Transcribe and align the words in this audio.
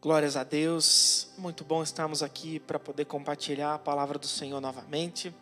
Glórias 0.00 0.36
a 0.36 0.44
Deus, 0.44 1.26
muito 1.36 1.64
bom 1.64 1.82
estarmos 1.82 2.22
aqui 2.22 2.60
para 2.60 2.78
poder 2.78 3.04
compartilhar 3.06 3.74
a 3.74 3.78
palavra 3.80 4.16
do 4.16 4.28
Senhor 4.28 4.60
novamente. 4.60 5.34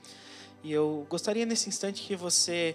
E 0.65 0.73
eu 0.73 1.07
gostaria 1.11 1.45
nesse 1.45 1.69
instante 1.69 2.03
que 2.03 2.17
você 2.17 2.75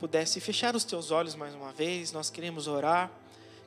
pudesse 0.00 0.40
fechar 0.40 0.74
os 0.74 0.82
teus 0.82 1.12
olhos 1.12 1.36
mais 1.36 1.54
uma 1.54 1.70
vez. 1.70 2.10
Nós 2.10 2.28
queremos 2.28 2.66
orar, 2.66 3.08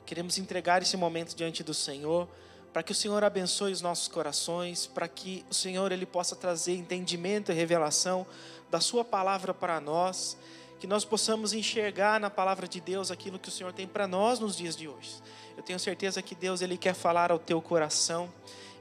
queremos 0.04 0.36
entregar 0.36 0.82
esse 0.82 0.98
momento 0.98 1.34
diante 1.34 1.62
do 1.64 1.72
Senhor, 1.72 2.28
para 2.74 2.82
que 2.82 2.92
o 2.92 2.94
Senhor 2.94 3.24
abençoe 3.24 3.72
os 3.72 3.80
nossos 3.80 4.06
corações, 4.06 4.86
para 4.86 5.08
que 5.08 5.42
o 5.50 5.54
Senhor 5.54 5.90
ele 5.92 6.04
possa 6.04 6.36
trazer 6.36 6.76
entendimento 6.76 7.50
e 7.50 7.54
revelação 7.54 8.26
da 8.70 8.80
sua 8.80 9.02
palavra 9.02 9.54
para 9.54 9.80
nós 9.80 10.36
que 10.78 10.86
nós 10.86 11.04
possamos 11.04 11.52
enxergar 11.52 12.20
na 12.20 12.30
palavra 12.30 12.68
de 12.68 12.80
Deus 12.80 13.10
aquilo 13.10 13.38
que 13.38 13.48
o 13.48 13.52
Senhor 13.52 13.72
tem 13.72 13.86
para 13.86 14.06
nós 14.06 14.38
nos 14.38 14.56
dias 14.56 14.76
de 14.76 14.88
hoje. 14.88 15.16
Eu 15.56 15.62
tenho 15.62 15.78
certeza 15.78 16.20
que 16.20 16.34
Deus 16.34 16.60
ele 16.60 16.76
quer 16.76 16.94
falar 16.94 17.30
ao 17.32 17.38
teu 17.38 17.62
coração. 17.62 18.30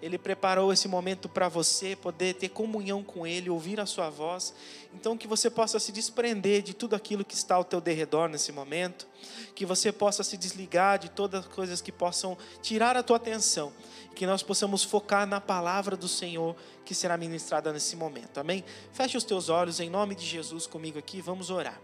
Ele 0.02 0.18
preparou 0.18 0.71
esse 0.71 0.88
momento 0.88 1.28
para 1.28 1.47
você 1.47 1.96
poder 1.96 2.36
ter 2.36 2.50
comunhão 2.50 3.04
com 3.04 3.25
Ele, 3.25 3.50
ouvir 3.50 3.79
a 3.79 3.86
Sua 3.86 4.10
voz. 4.10 4.54
Então, 4.93 5.18
que 5.18 5.28
você 5.28 5.50
possa 5.50 5.79
se 5.79 5.92
desprender 5.92 6.61
de 6.61 6.74
tudo 6.74 6.96
aquilo 6.96 7.25
que 7.25 7.33
está 7.33 7.56
ao 7.56 7.64
teu 7.64 7.82
derredor 7.82 8.29
nesse 8.29 8.51
momento. 8.51 9.07
Que 9.56 9.65
você 9.65 9.92
possa 9.92 10.23
se 10.23 10.37
desligar 10.37 11.00
de 11.00 11.10
todas 11.10 11.46
as 11.46 11.47
coisas 11.47 11.82
que 11.82 11.92
possam 11.92 12.37
tirar 12.61 12.96
a 12.96 13.04
tua 13.04 13.18
atenção. 13.18 13.73
Que 14.15 14.25
nós 14.25 14.43
possamos 14.43 14.84
focar 14.84 15.25
na 15.25 15.42
palavra 15.42 15.96
do 15.98 16.07
Senhor 16.07 16.56
que 16.86 16.93
será 16.93 17.18
ministrada 17.18 17.73
nesse 17.73 17.96
momento. 17.96 18.39
Amém? 18.39 18.64
Feche 18.93 19.18
os 19.18 19.23
teus 19.23 19.50
olhos 19.50 19.79
em 19.79 19.89
nome 19.89 20.15
de 20.15 20.25
Jesus 20.25 20.68
comigo 20.68 21.00
aqui. 21.00 21.21
Vamos 21.21 21.50
orar. 21.50 21.79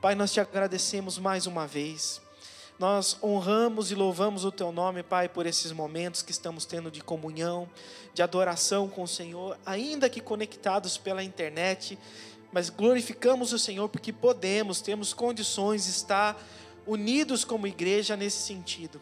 Pai, 0.00 0.14
nós 0.14 0.32
te 0.32 0.38
agradecemos 0.38 1.18
mais 1.18 1.46
uma 1.46 1.66
vez. 1.66 2.20
Nós 2.78 3.16
honramos 3.22 3.90
e 3.90 3.94
louvamos 3.96 4.44
o 4.44 4.52
Teu 4.52 4.70
nome, 4.70 5.02
Pai, 5.02 5.28
por 5.28 5.46
esses 5.46 5.72
momentos 5.72 6.22
que 6.22 6.30
estamos 6.30 6.64
tendo 6.64 6.90
de 6.90 7.00
comunhão, 7.02 7.68
de 8.14 8.22
adoração 8.22 8.88
com 8.88 9.02
o 9.02 9.08
Senhor, 9.08 9.58
ainda 9.66 10.08
que 10.08 10.20
conectados 10.20 10.96
pela 10.96 11.24
internet, 11.24 11.98
mas 12.52 12.70
glorificamos 12.70 13.52
o 13.52 13.58
Senhor 13.58 13.88
porque 13.88 14.12
podemos, 14.12 14.80
temos 14.80 15.12
condições 15.12 15.84
de 15.84 15.90
estar 15.90 16.40
unidos 16.86 17.44
como 17.44 17.66
igreja 17.66 18.16
nesse 18.16 18.38
sentido 18.38 19.00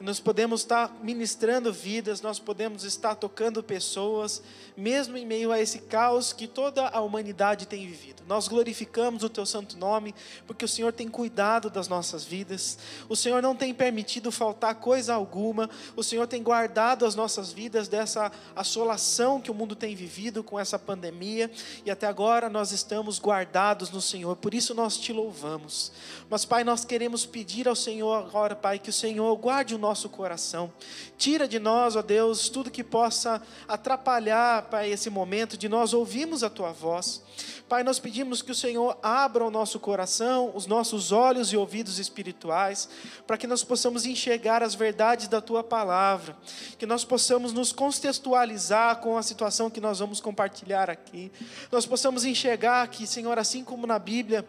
nós 0.00 0.20
podemos 0.20 0.60
estar 0.60 0.96
ministrando 1.02 1.72
vidas, 1.72 2.20
nós 2.20 2.38
podemos 2.38 2.84
estar 2.84 3.16
tocando 3.16 3.62
pessoas, 3.62 4.42
mesmo 4.76 5.16
em 5.16 5.26
meio 5.26 5.50
a 5.50 5.60
esse 5.60 5.80
caos 5.80 6.32
que 6.32 6.46
toda 6.46 6.88
a 6.88 7.00
humanidade 7.00 7.66
tem 7.66 7.84
vivido. 7.84 8.22
Nós 8.28 8.46
glorificamos 8.46 9.24
o 9.24 9.28
Teu 9.28 9.44
santo 9.44 9.76
nome, 9.76 10.14
porque 10.46 10.64
o 10.64 10.68
Senhor 10.68 10.92
tem 10.92 11.08
cuidado 11.08 11.68
das 11.68 11.88
nossas 11.88 12.24
vidas, 12.24 12.78
o 13.08 13.16
Senhor 13.16 13.42
não 13.42 13.56
tem 13.56 13.74
permitido 13.74 14.30
faltar 14.30 14.76
coisa 14.76 15.14
alguma, 15.14 15.68
o 15.96 16.02
Senhor 16.02 16.26
tem 16.28 16.42
guardado 16.42 17.04
as 17.04 17.14
nossas 17.16 17.52
vidas 17.52 17.88
dessa 17.88 18.30
assolação 18.54 19.40
que 19.40 19.50
o 19.50 19.54
mundo 19.54 19.74
tem 19.74 19.96
vivido 19.96 20.44
com 20.44 20.60
essa 20.60 20.78
pandemia, 20.78 21.50
e 21.84 21.90
até 21.90 22.06
agora 22.06 22.48
nós 22.48 22.70
estamos 22.70 23.18
guardados 23.18 23.90
no 23.90 24.00
Senhor, 24.00 24.36
por 24.36 24.54
isso 24.54 24.74
nós 24.74 24.96
te 24.96 25.12
louvamos. 25.12 25.90
Mas, 26.30 26.44
Pai, 26.44 26.62
nós 26.62 26.84
queremos 26.84 27.26
pedir 27.26 27.66
ao 27.66 27.74
Senhor 27.74 28.14
agora, 28.14 28.54
Pai, 28.54 28.78
que 28.78 28.90
o 28.90 28.92
Senhor 28.92 29.34
guarde 29.36 29.74
o 29.74 29.78
nosso 29.78 29.87
coração. 30.08 30.72
Tira 31.16 31.48
de 31.48 31.58
nós, 31.58 31.96
ó 31.96 32.02
Deus, 32.02 32.48
tudo 32.48 32.70
que 32.70 32.84
possa 32.84 33.40
atrapalhar, 33.66 34.62
Pai, 34.64 34.90
esse 34.90 35.08
momento 35.08 35.56
de 35.56 35.68
nós 35.68 35.94
ouvirmos 35.94 36.42
a 36.42 36.50
Tua 36.50 36.72
voz. 36.72 37.22
Pai, 37.68 37.82
nós 37.82 37.98
pedimos 37.98 38.40
que 38.42 38.50
o 38.50 38.54
Senhor 38.54 38.98
abra 39.02 39.44
o 39.44 39.50
nosso 39.50 39.78
coração, 39.78 40.50
os 40.54 40.66
nossos 40.66 41.12
olhos 41.12 41.52
e 41.52 41.56
ouvidos 41.56 41.98
espirituais, 41.98 42.88
para 43.26 43.36
que 43.36 43.46
nós 43.46 43.62
possamos 43.62 44.06
enxergar 44.06 44.62
as 44.62 44.74
verdades 44.74 45.28
da 45.28 45.40
Tua 45.40 45.62
palavra, 45.62 46.36
que 46.78 46.86
nós 46.86 47.04
possamos 47.04 47.52
nos 47.52 47.70
contextualizar 47.70 48.96
com 48.96 49.16
a 49.16 49.22
situação 49.22 49.70
que 49.70 49.80
nós 49.80 49.98
vamos 49.98 50.20
compartilhar 50.20 50.88
aqui, 50.88 51.30
nós 51.70 51.86
possamos 51.86 52.24
enxergar 52.24 52.88
que, 52.88 53.06
Senhor, 53.06 53.38
assim 53.38 53.62
como 53.62 53.86
na 53.86 53.98
Bíblia, 53.98 54.46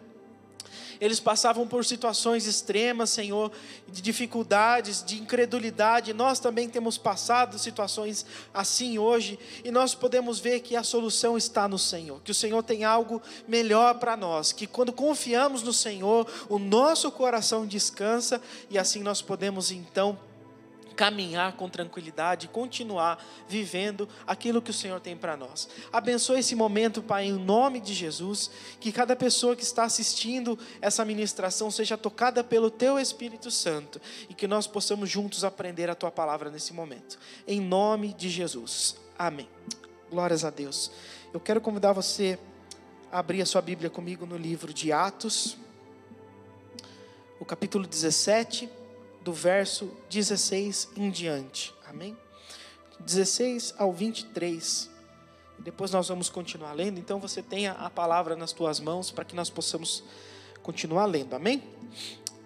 eles 1.00 1.18
passavam 1.18 1.66
por 1.66 1.84
situações 1.84 2.46
extremas, 2.46 3.10
Senhor, 3.10 3.50
de 3.88 4.02
dificuldades, 4.02 5.02
de 5.02 5.18
incredulidade. 5.18 6.12
Nós 6.12 6.38
também 6.38 6.68
temos 6.68 6.98
passado 6.98 7.58
situações 7.58 8.26
assim 8.52 8.98
hoje, 8.98 9.38
e 9.64 9.70
nós 9.70 9.94
podemos 9.94 10.38
ver 10.38 10.60
que 10.60 10.76
a 10.76 10.82
solução 10.82 11.36
está 11.36 11.66
no 11.66 11.78
Senhor, 11.78 12.20
que 12.22 12.30
o 12.30 12.34
Senhor 12.34 12.62
tem 12.62 12.84
algo 12.84 13.22
melhor 13.48 13.94
para 13.94 14.16
nós, 14.16 14.52
que 14.52 14.66
quando 14.66 14.92
confiamos 14.92 15.62
no 15.62 15.72
Senhor, 15.72 16.26
o 16.48 16.58
nosso 16.58 17.10
coração 17.10 17.66
descansa 17.66 18.40
e 18.68 18.78
assim 18.78 19.02
nós 19.02 19.22
podemos 19.22 19.70
então 19.70 20.18
caminhar 20.94 21.56
com 21.56 21.68
tranquilidade, 21.68 22.48
continuar 22.48 23.24
vivendo 23.48 24.08
aquilo 24.26 24.60
que 24.60 24.70
o 24.70 24.74
Senhor 24.74 25.00
tem 25.00 25.16
para 25.16 25.36
nós. 25.36 25.68
Abençoe 25.92 26.40
esse 26.40 26.54
momento, 26.54 27.02
Pai, 27.02 27.26
em 27.26 27.32
nome 27.32 27.80
de 27.80 27.94
Jesus, 27.94 28.50
que 28.78 28.92
cada 28.92 29.16
pessoa 29.16 29.56
que 29.56 29.62
está 29.62 29.84
assistindo 29.84 30.58
essa 30.80 31.04
ministração 31.04 31.70
seja 31.70 31.96
tocada 31.96 32.42
pelo 32.42 32.70
Teu 32.70 32.98
Espírito 32.98 33.50
Santo 33.50 34.00
e 34.28 34.34
que 34.34 34.46
nós 34.46 34.66
possamos 34.66 35.08
juntos 35.08 35.44
aprender 35.44 35.88
a 35.88 35.94
Tua 35.94 36.10
palavra 36.10 36.50
nesse 36.50 36.72
momento. 36.72 37.18
Em 37.46 37.60
nome 37.60 38.12
de 38.12 38.28
Jesus. 38.28 38.96
Amém. 39.18 39.48
Glórias 40.10 40.44
a 40.44 40.50
Deus. 40.50 40.90
Eu 41.32 41.40
quero 41.40 41.60
convidar 41.60 41.92
você 41.92 42.38
a 43.12 43.18
abrir 43.18 43.42
a 43.42 43.46
sua 43.46 43.62
Bíblia 43.62 43.90
comigo 43.90 44.26
no 44.26 44.36
livro 44.36 44.72
de 44.72 44.92
Atos, 44.92 45.56
o 47.38 47.44
capítulo 47.44 47.86
17 47.86 48.79
do 49.20 49.32
verso 49.32 49.90
16 50.08 50.90
em 50.96 51.10
diante. 51.10 51.74
Amém? 51.86 52.16
16 53.00 53.74
ao 53.78 53.92
23. 53.92 54.90
Depois 55.58 55.90
nós 55.90 56.08
vamos 56.08 56.30
continuar 56.30 56.72
lendo, 56.72 56.98
então 56.98 57.20
você 57.20 57.42
tenha 57.42 57.72
a 57.72 57.90
palavra 57.90 58.34
nas 58.34 58.52
tuas 58.52 58.80
mãos 58.80 59.10
para 59.10 59.24
que 59.24 59.36
nós 59.36 59.50
possamos 59.50 60.02
continuar 60.62 61.04
lendo. 61.04 61.34
Amém? 61.34 61.62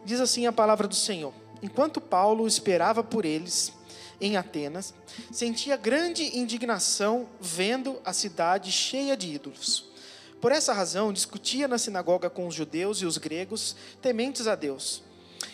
Diz 0.04 0.20
assim 0.20 0.46
a 0.46 0.52
palavra 0.52 0.88
do 0.88 0.94
Senhor: 0.94 1.32
Enquanto 1.62 2.00
Paulo 2.00 2.46
esperava 2.46 3.04
por 3.04 3.24
eles 3.24 3.72
em 4.20 4.36
Atenas, 4.36 4.92
sentia 5.30 5.76
grande 5.76 6.36
indignação 6.36 7.28
vendo 7.40 8.00
a 8.04 8.12
cidade 8.12 8.72
cheia 8.72 9.16
de 9.16 9.32
ídolos. 9.32 9.92
Por 10.40 10.50
essa 10.50 10.72
razão, 10.72 11.12
discutia 11.12 11.68
na 11.68 11.78
sinagoga 11.78 12.28
com 12.28 12.46
os 12.46 12.54
judeus 12.54 12.98
e 12.98 13.06
os 13.06 13.16
gregos, 13.16 13.76
tementes 14.02 14.46
a 14.46 14.54
Deus 14.54 15.03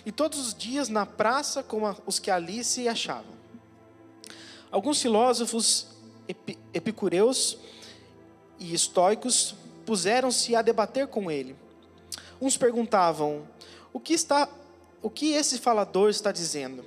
e 0.05 0.13
todos 0.13 0.39
os 0.39 0.55
dias 0.55 0.89
na 0.89 1.05
praça 1.05 1.63
com 1.63 1.83
os 2.07 2.19
que 2.19 2.31
ali 2.31 2.65
se 2.65 2.89
achavam. 2.89 3.41
Alguns 4.71 5.01
filósofos 5.03 5.87
epicureus 6.73 7.59
e 8.59 8.73
estoicos 8.73 9.55
puseram-se 9.85 10.55
a 10.55 10.63
debater 10.63 11.09
com 11.09 11.31
ele. 11.31 11.57
Uns 12.41 12.57
perguntavam: 12.57 13.47
"O 13.93 13.99
que 13.99 14.15
está 14.15 14.49
o 15.03 15.11
que 15.11 15.33
esse 15.33 15.59
falador 15.59 16.11
está 16.11 16.31
dizendo?" 16.31 16.85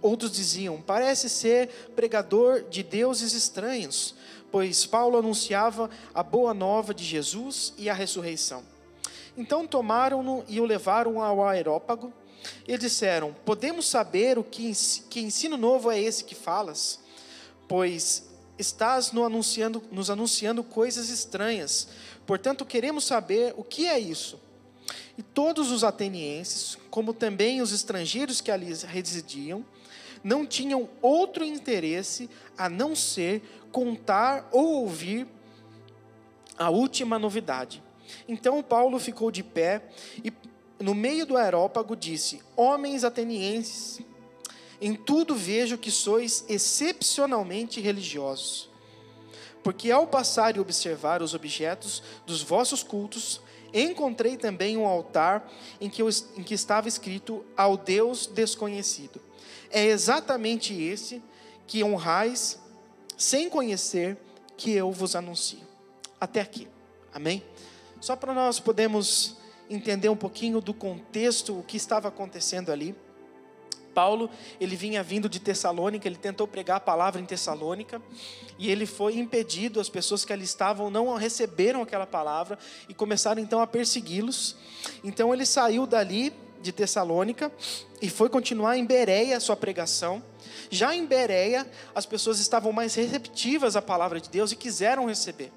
Outros 0.00 0.32
diziam: 0.32 0.80
"Parece 0.80 1.28
ser 1.28 1.68
pregador 1.94 2.62
de 2.62 2.82
deuses 2.82 3.34
estranhos, 3.34 4.14
pois 4.50 4.86
Paulo 4.86 5.18
anunciava 5.18 5.90
a 6.14 6.22
boa 6.22 6.54
nova 6.54 6.94
de 6.94 7.04
Jesus 7.04 7.74
e 7.76 7.90
a 7.90 7.94
ressurreição." 7.94 8.62
Então 9.36 9.66
tomaram-no 9.66 10.44
e 10.48 10.60
o 10.60 10.64
levaram 10.64 11.22
ao 11.22 11.46
aerópago 11.46 12.12
e 12.66 12.76
disseram: 12.78 13.34
Podemos 13.44 13.86
saber 13.86 14.38
o 14.38 14.44
que, 14.44 14.72
que 15.08 15.20
ensino 15.20 15.56
novo 15.56 15.90
é 15.90 16.00
esse 16.00 16.24
que 16.24 16.34
falas? 16.34 17.00
Pois 17.66 18.28
estás 18.58 19.12
no 19.12 19.24
anunciando, 19.24 19.82
nos 19.90 20.10
anunciando 20.10 20.62
coisas 20.64 21.08
estranhas. 21.08 21.88
Portanto, 22.26 22.64
queremos 22.64 23.04
saber 23.04 23.54
o 23.56 23.62
que 23.62 23.86
é 23.86 23.98
isso. 23.98 24.40
E 25.16 25.22
todos 25.22 25.70
os 25.70 25.84
atenienses, 25.84 26.78
como 26.90 27.12
também 27.12 27.60
os 27.60 27.72
estrangeiros 27.72 28.40
que 28.40 28.50
ali 28.50 28.72
residiam, 28.86 29.64
não 30.22 30.46
tinham 30.46 30.88
outro 31.00 31.44
interesse 31.44 32.28
a 32.56 32.68
não 32.68 32.94
ser 32.94 33.42
contar 33.70 34.48
ou 34.52 34.82
ouvir 34.82 35.26
a 36.56 36.70
última 36.70 37.18
novidade. 37.18 37.82
Então 38.26 38.62
Paulo 38.62 38.98
ficou 38.98 39.30
de 39.30 39.42
pé 39.42 39.82
e 40.24 40.32
no 40.80 40.94
meio 40.94 41.26
do 41.26 41.36
aerópago, 41.36 41.96
disse: 41.96 42.40
Homens 42.56 43.04
atenienses, 43.04 44.00
em 44.80 44.94
tudo 44.94 45.34
vejo 45.34 45.76
que 45.76 45.90
sois 45.90 46.44
excepcionalmente 46.48 47.80
religiosos. 47.80 48.68
Porque 49.62 49.90
ao 49.90 50.06
passar 50.06 50.56
e 50.56 50.60
observar 50.60 51.20
os 51.20 51.34
objetos 51.34 52.02
dos 52.24 52.42
vossos 52.42 52.82
cultos, 52.82 53.40
encontrei 53.74 54.36
também 54.36 54.76
um 54.76 54.86
altar 54.86 55.50
em 55.80 55.90
que, 55.90 56.02
em 56.02 56.42
que 56.42 56.54
estava 56.54 56.88
escrito 56.88 57.44
ao 57.56 57.76
Deus 57.76 58.26
desconhecido. 58.26 59.20
É 59.70 59.84
exatamente 59.84 60.80
esse 60.80 61.22
que 61.66 61.84
honrais, 61.84 62.58
sem 63.16 63.50
conhecer, 63.50 64.16
que 64.56 64.72
eu 64.72 64.90
vos 64.90 65.14
anuncio. 65.14 65.60
Até 66.20 66.40
aqui. 66.40 66.66
Amém? 67.12 67.42
Só 68.00 68.16
para 68.16 68.32
nós 68.32 68.58
podermos 68.58 69.37
entender 69.68 70.08
um 70.08 70.16
pouquinho 70.16 70.60
do 70.60 70.72
contexto, 70.72 71.58
o 71.58 71.62
que 71.62 71.76
estava 71.76 72.08
acontecendo 72.08 72.70
ali. 72.70 72.94
Paulo, 73.94 74.30
ele 74.60 74.76
vinha 74.76 75.02
vindo 75.02 75.28
de 75.28 75.40
Tessalônica, 75.40 76.06
ele 76.06 76.16
tentou 76.16 76.46
pregar 76.46 76.76
a 76.76 76.80
palavra 76.80 77.20
em 77.20 77.24
Tessalônica, 77.24 78.00
e 78.56 78.70
ele 78.70 78.86
foi 78.86 79.18
impedido, 79.18 79.80
as 79.80 79.88
pessoas 79.88 80.24
que 80.24 80.32
ali 80.32 80.44
estavam 80.44 80.88
não 80.88 81.12
receberam 81.16 81.82
aquela 81.82 82.06
palavra 82.06 82.58
e 82.88 82.94
começaram 82.94 83.42
então 83.42 83.60
a 83.60 83.66
persegui-los. 83.66 84.56
Então 85.02 85.34
ele 85.34 85.44
saiu 85.44 85.86
dali 85.86 86.32
de 86.60 86.72
Tessalônica 86.72 87.52
e 88.00 88.08
foi 88.08 88.28
continuar 88.28 88.76
em 88.76 88.84
Bereia 88.84 89.36
a 89.36 89.40
sua 89.40 89.56
pregação. 89.56 90.22
Já 90.70 90.94
em 90.94 91.04
Bereia, 91.06 91.66
as 91.94 92.06
pessoas 92.06 92.38
estavam 92.38 92.72
mais 92.72 92.94
receptivas 92.94 93.76
à 93.76 93.82
palavra 93.82 94.20
de 94.20 94.28
Deus 94.28 94.52
e 94.52 94.56
quiseram 94.56 95.06
receber. 95.06 95.52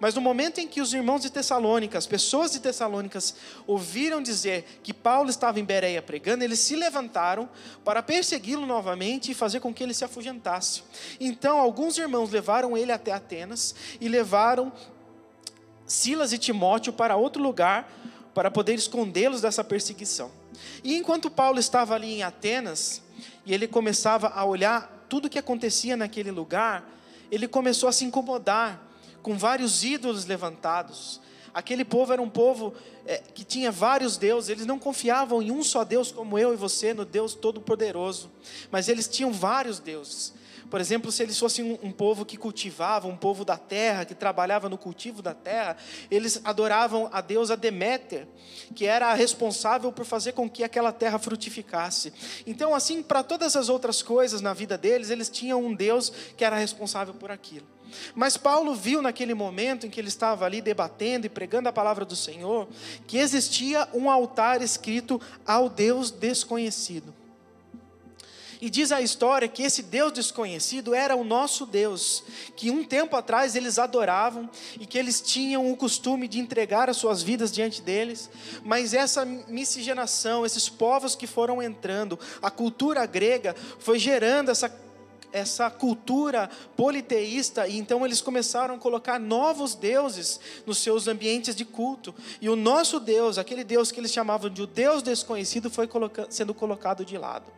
Mas 0.00 0.14
no 0.14 0.20
momento 0.20 0.60
em 0.60 0.68
que 0.68 0.80
os 0.80 0.92
irmãos 0.94 1.22
de 1.22 1.30
Tessalônica, 1.30 1.98
as 1.98 2.06
pessoas 2.06 2.52
de 2.52 2.60
Tessalônicas, 2.60 3.34
ouviram 3.66 4.22
dizer 4.22 4.80
que 4.82 4.94
Paulo 4.94 5.28
estava 5.28 5.58
em 5.58 5.64
Bereia 5.64 6.00
pregando, 6.00 6.44
eles 6.44 6.60
se 6.60 6.76
levantaram 6.76 7.48
para 7.84 8.02
persegui-lo 8.02 8.64
novamente 8.64 9.32
e 9.32 9.34
fazer 9.34 9.58
com 9.58 9.74
que 9.74 9.82
ele 9.82 9.94
se 9.94 10.04
afugentasse. 10.04 10.82
Então, 11.18 11.58
alguns 11.58 11.98
irmãos 11.98 12.30
levaram 12.30 12.76
ele 12.76 12.92
até 12.92 13.12
Atenas 13.12 13.74
e 14.00 14.08
levaram 14.08 14.72
Silas 15.84 16.32
e 16.32 16.38
Timóteo 16.38 16.92
para 16.92 17.16
outro 17.16 17.42
lugar 17.42 17.92
para 18.32 18.50
poder 18.52 18.74
escondê-los 18.74 19.40
dessa 19.40 19.64
perseguição. 19.64 20.30
E 20.84 20.96
enquanto 20.96 21.28
Paulo 21.28 21.58
estava 21.58 21.94
ali 21.94 22.14
em 22.14 22.22
Atenas, 22.22 23.02
e 23.44 23.52
ele 23.52 23.66
começava 23.66 24.28
a 24.28 24.44
olhar 24.44 25.06
tudo 25.08 25.26
o 25.26 25.28
que 25.30 25.38
acontecia 25.38 25.96
naquele 25.96 26.30
lugar, 26.30 26.88
ele 27.32 27.48
começou 27.48 27.88
a 27.88 27.92
se 27.92 28.04
incomodar 28.04 28.87
com 29.28 29.36
vários 29.36 29.84
ídolos 29.84 30.24
levantados. 30.24 31.20
Aquele 31.52 31.84
povo 31.84 32.14
era 32.14 32.22
um 32.22 32.30
povo 32.30 32.72
é, 33.04 33.18
que 33.18 33.44
tinha 33.44 33.70
vários 33.70 34.16
deuses, 34.16 34.48
eles 34.48 34.64
não 34.64 34.78
confiavam 34.78 35.42
em 35.42 35.50
um 35.50 35.62
só 35.62 35.84
Deus 35.84 36.10
como 36.10 36.38
eu 36.38 36.54
e 36.54 36.56
você, 36.56 36.94
no 36.94 37.04
Deus 37.04 37.34
Todo-Poderoso, 37.34 38.30
mas 38.70 38.88
eles 38.88 39.06
tinham 39.06 39.30
vários 39.30 39.78
deuses. 39.78 40.32
Por 40.70 40.80
exemplo, 40.80 41.10
se 41.10 41.22
eles 41.22 41.38
fossem 41.38 41.64
um, 41.64 41.88
um, 41.88 41.92
povo 41.92 42.24
que 42.24 42.36
cultivava, 42.36 43.08
um 43.08 43.16
povo 43.16 43.44
da 43.44 43.56
terra, 43.56 44.04
que 44.04 44.14
trabalhava 44.14 44.68
no 44.68 44.76
cultivo 44.76 45.22
da 45.22 45.32
terra, 45.32 45.76
eles 46.10 46.40
adoravam 46.44 47.08
a 47.12 47.20
deusa 47.20 47.56
Deméter, 47.56 48.26
que 48.74 48.84
era 48.84 49.08
a 49.08 49.14
responsável 49.14 49.90
por 49.90 50.04
fazer 50.04 50.32
com 50.32 50.48
que 50.48 50.62
aquela 50.62 50.92
terra 50.92 51.18
frutificasse. 51.18 52.12
Então, 52.46 52.74
assim, 52.74 53.02
para 53.02 53.22
todas 53.22 53.56
as 53.56 53.68
outras 53.68 54.02
coisas 54.02 54.40
na 54.40 54.52
vida 54.52 54.76
deles, 54.76 55.10
eles 55.10 55.28
tinham 55.28 55.64
um 55.64 55.74
Deus 55.74 56.12
que 56.36 56.44
era 56.44 56.56
responsável 56.56 57.14
por 57.14 57.30
aquilo. 57.30 57.66
Mas 58.14 58.36
Paulo 58.36 58.74
viu 58.74 59.00
naquele 59.00 59.34
momento 59.34 59.86
em 59.86 59.90
que 59.90 59.98
ele 59.98 60.08
estava 60.08 60.44
ali 60.44 60.60
debatendo 60.60 61.26
e 61.26 61.30
pregando 61.30 61.68
a 61.68 61.72
palavra 61.72 62.04
do 62.04 62.14
Senhor, 62.14 62.68
que 63.06 63.18
existia 63.18 63.88
um 63.94 64.10
altar 64.10 64.60
escrito 64.60 65.20
ao 65.46 65.68
Deus 65.68 66.10
desconhecido. 66.10 67.17
E 68.60 68.68
diz 68.68 68.90
a 68.90 69.00
história 69.00 69.46
que 69.46 69.62
esse 69.62 69.82
Deus 69.82 70.12
desconhecido 70.12 70.94
era 70.94 71.14
o 71.14 71.22
nosso 71.22 71.64
Deus, 71.64 72.24
que 72.56 72.70
um 72.70 72.82
tempo 72.82 73.14
atrás 73.14 73.54
eles 73.54 73.78
adoravam 73.78 74.50
e 74.80 74.86
que 74.86 74.98
eles 74.98 75.20
tinham 75.20 75.70
o 75.70 75.76
costume 75.76 76.26
de 76.26 76.40
entregar 76.40 76.90
as 76.90 76.96
suas 76.96 77.22
vidas 77.22 77.52
diante 77.52 77.80
deles, 77.80 78.28
mas 78.64 78.94
essa 78.94 79.24
miscigenação, 79.24 80.44
esses 80.44 80.68
povos 80.68 81.14
que 81.14 81.26
foram 81.26 81.62
entrando, 81.62 82.18
a 82.42 82.50
cultura 82.50 83.06
grega 83.06 83.54
foi 83.78 83.98
gerando 83.98 84.50
essa 84.50 84.68
essa 85.30 85.70
cultura 85.70 86.48
politeísta, 86.74 87.68
e 87.68 87.76
então 87.76 88.04
eles 88.04 88.20
começaram 88.20 88.76
a 88.76 88.78
colocar 88.78 89.20
novos 89.20 89.74
deuses 89.74 90.40
nos 90.64 90.78
seus 90.78 91.06
ambientes 91.06 91.54
de 91.54 91.66
culto. 91.66 92.14
E 92.40 92.48
o 92.48 92.56
nosso 92.56 92.98
Deus, 92.98 93.36
aquele 93.36 93.62
Deus 93.62 93.92
que 93.92 94.00
eles 94.00 94.10
chamavam 94.10 94.48
de 94.48 94.62
o 94.62 94.66
Deus 94.66 95.02
desconhecido, 95.02 95.70
foi 95.70 95.86
sendo 96.30 96.54
colocado 96.54 97.04
de 97.04 97.18
lado. 97.18 97.52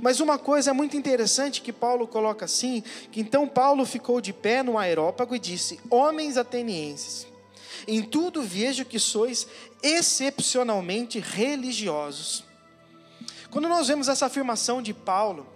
Mas 0.00 0.20
uma 0.20 0.38
coisa 0.38 0.74
muito 0.74 0.96
interessante 0.96 1.62
que 1.62 1.72
Paulo 1.72 2.06
coloca 2.06 2.44
assim, 2.44 2.82
que 3.10 3.20
então 3.20 3.46
Paulo 3.46 3.84
ficou 3.84 4.20
de 4.20 4.32
pé 4.32 4.62
no 4.62 4.78
aerópago 4.78 5.34
e 5.34 5.38
disse: 5.38 5.80
Homens 5.90 6.36
atenienses, 6.36 7.26
em 7.86 8.02
tudo 8.02 8.42
vejo 8.42 8.84
que 8.84 8.98
sois 8.98 9.46
excepcionalmente 9.82 11.18
religiosos. 11.18 12.44
Quando 13.50 13.68
nós 13.68 13.86
vemos 13.86 14.08
essa 14.08 14.26
afirmação 14.26 14.82
de 14.82 14.92
Paulo, 14.92 15.46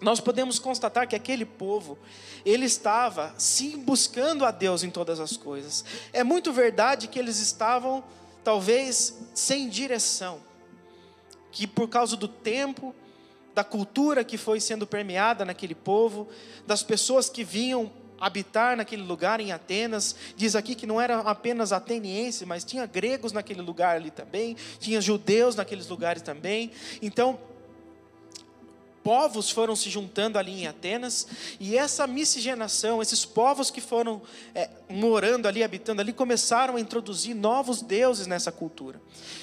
nós 0.00 0.18
podemos 0.18 0.58
constatar 0.58 1.06
que 1.06 1.14
aquele 1.14 1.44
povo, 1.44 1.96
ele 2.44 2.66
estava 2.66 3.32
sim 3.38 3.78
buscando 3.78 4.44
a 4.44 4.50
Deus 4.50 4.82
em 4.82 4.90
todas 4.90 5.20
as 5.20 5.36
coisas. 5.36 5.84
É 6.12 6.24
muito 6.24 6.52
verdade 6.52 7.06
que 7.06 7.18
eles 7.18 7.38
estavam 7.38 8.02
talvez 8.42 9.16
sem 9.32 9.68
direção, 9.68 10.40
que 11.52 11.68
por 11.68 11.88
causa 11.88 12.16
do 12.16 12.26
tempo, 12.26 12.92
da 13.54 13.62
cultura 13.62 14.24
que 14.24 14.36
foi 14.36 14.60
sendo 14.60 14.86
permeada 14.86 15.44
naquele 15.44 15.74
povo, 15.74 16.28
das 16.66 16.82
pessoas 16.82 17.28
que 17.28 17.44
vinham 17.44 17.90
habitar 18.22 18.76
naquele 18.76 19.02
lugar 19.02 19.40
em 19.40 19.50
Atenas. 19.50 20.14
Diz 20.36 20.54
aqui 20.54 20.76
que 20.76 20.86
não 20.86 21.00
era 21.00 21.18
apenas 21.20 21.72
ateniense, 21.72 22.46
mas 22.46 22.62
tinha 22.62 22.86
gregos 22.86 23.32
naquele 23.32 23.60
lugar 23.60 23.96
ali 23.96 24.12
também, 24.12 24.56
tinha 24.78 25.00
judeus 25.00 25.56
naqueles 25.56 25.88
lugares 25.88 26.22
também. 26.22 26.70
Então, 27.02 27.38
povos 29.02 29.50
foram 29.50 29.74
se 29.74 29.90
juntando 29.90 30.38
ali 30.38 30.62
em 30.62 30.66
Atenas, 30.66 31.26
e 31.58 31.76
essa 31.76 32.06
miscigenação, 32.06 33.02
esses 33.02 33.24
povos 33.24 33.70
que 33.70 33.80
foram 33.80 34.22
é, 34.54 34.70
morando 34.88 35.46
ali, 35.46 35.62
habitando 35.62 36.00
ali, 36.00 36.12
começaram 36.12 36.76
a 36.76 36.80
introduzir 36.80 37.34
novos 37.34 37.82
deuses 37.82 38.26
nessa 38.26 38.52
cultura. 38.52 39.00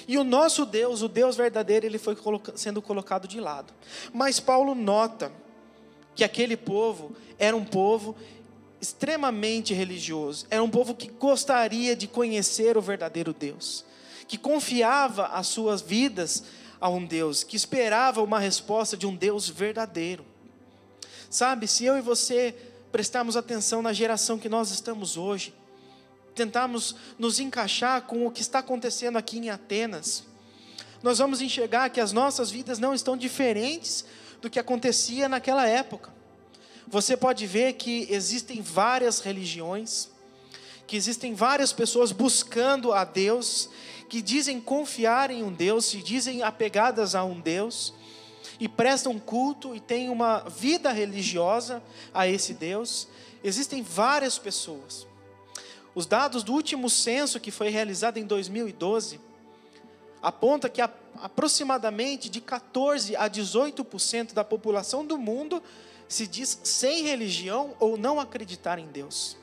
E 0.08 0.16
o 0.18 0.24
nosso 0.24 0.64
Deus, 0.64 1.02
o 1.02 1.08
Deus 1.08 1.36
verdadeiro, 1.36 1.86
ele 1.86 1.98
foi 1.98 2.16
sendo 2.54 2.80
colocado 2.80 3.28
de 3.28 3.40
lado. 3.40 3.72
Mas 4.12 4.40
Paulo 4.40 4.74
nota 4.74 5.30
que 6.14 6.24
aquele 6.24 6.56
povo 6.56 7.14
era 7.38 7.56
um 7.56 7.64
povo 7.64 8.16
extremamente 8.80 9.74
religioso, 9.74 10.46
era 10.50 10.62
um 10.62 10.70
povo 10.70 10.94
que 10.94 11.08
gostaria 11.08 11.94
de 11.94 12.06
conhecer 12.06 12.78
o 12.78 12.82
verdadeiro 12.82 13.34
Deus, 13.34 13.84
que 14.26 14.38
confiava 14.38 15.26
as 15.26 15.48
suas 15.48 15.82
vidas 15.82 16.44
a 16.80 16.88
um 16.88 17.04
Deus, 17.04 17.44
que 17.44 17.56
esperava 17.56 18.22
uma 18.22 18.38
resposta 18.38 18.96
de 18.96 19.06
um 19.06 19.14
Deus 19.14 19.48
verdadeiro. 19.48 20.24
Sabe, 21.28 21.68
se 21.68 21.84
eu 21.84 21.98
e 21.98 22.00
você 22.00 22.54
prestarmos 22.90 23.36
atenção 23.36 23.82
na 23.82 23.92
geração 23.92 24.38
que 24.38 24.48
nós 24.48 24.70
estamos 24.70 25.16
hoje, 25.16 25.54
tentarmos 26.34 26.96
nos 27.18 27.38
encaixar 27.38 28.02
com 28.02 28.26
o 28.26 28.30
que 28.30 28.40
está 28.40 28.60
acontecendo 28.60 29.18
aqui 29.18 29.38
em 29.38 29.50
Atenas, 29.50 30.24
nós 31.02 31.18
vamos 31.18 31.40
enxergar 31.40 31.90
que 31.90 32.00
as 32.00 32.12
nossas 32.12 32.50
vidas 32.50 32.78
não 32.78 32.94
estão 32.94 33.16
diferentes 33.16 34.04
do 34.40 34.50
que 34.50 34.58
acontecia 34.58 35.28
naquela 35.28 35.66
época. 35.66 36.12
Você 36.88 37.16
pode 37.16 37.46
ver 37.46 37.74
que 37.74 38.06
existem 38.10 38.60
várias 38.60 39.20
religiões, 39.20 40.08
que 40.86 40.96
existem 40.96 41.34
várias 41.34 41.72
pessoas 41.72 42.10
buscando 42.10 42.92
a 42.92 43.04
Deus, 43.04 43.70
que 44.10 44.20
dizem 44.20 44.60
confiar 44.60 45.30
em 45.30 45.44
um 45.44 45.52
Deus, 45.52 45.84
se 45.86 46.02
dizem 46.02 46.42
apegadas 46.42 47.14
a 47.14 47.24
um 47.24 47.40
Deus, 47.40 47.94
e 48.58 48.68
prestam 48.68 49.18
culto 49.18 49.74
e 49.74 49.78
têm 49.78 50.10
uma 50.10 50.40
vida 50.40 50.90
religiosa 50.90 51.80
a 52.12 52.26
esse 52.26 52.52
Deus. 52.52 53.06
Existem 53.42 53.82
várias 53.82 54.36
pessoas. 54.36 55.06
Os 55.94 56.06
dados 56.06 56.42
do 56.42 56.52
último 56.52 56.90
censo 56.90 57.38
que 57.38 57.52
foi 57.52 57.68
realizado 57.68 58.18
em 58.18 58.26
2012 58.26 59.20
aponta 60.20 60.68
que 60.68 60.82
aproximadamente 60.82 62.28
de 62.28 62.40
14 62.40 63.14
a 63.14 63.30
18% 63.30 64.34
da 64.34 64.44
população 64.44 65.06
do 65.06 65.16
mundo 65.16 65.62
se 66.08 66.26
diz 66.26 66.58
sem 66.64 67.04
religião 67.04 67.74
ou 67.78 67.96
não 67.96 68.18
acreditar 68.18 68.78
em 68.78 68.88
Deus. 68.88 69.39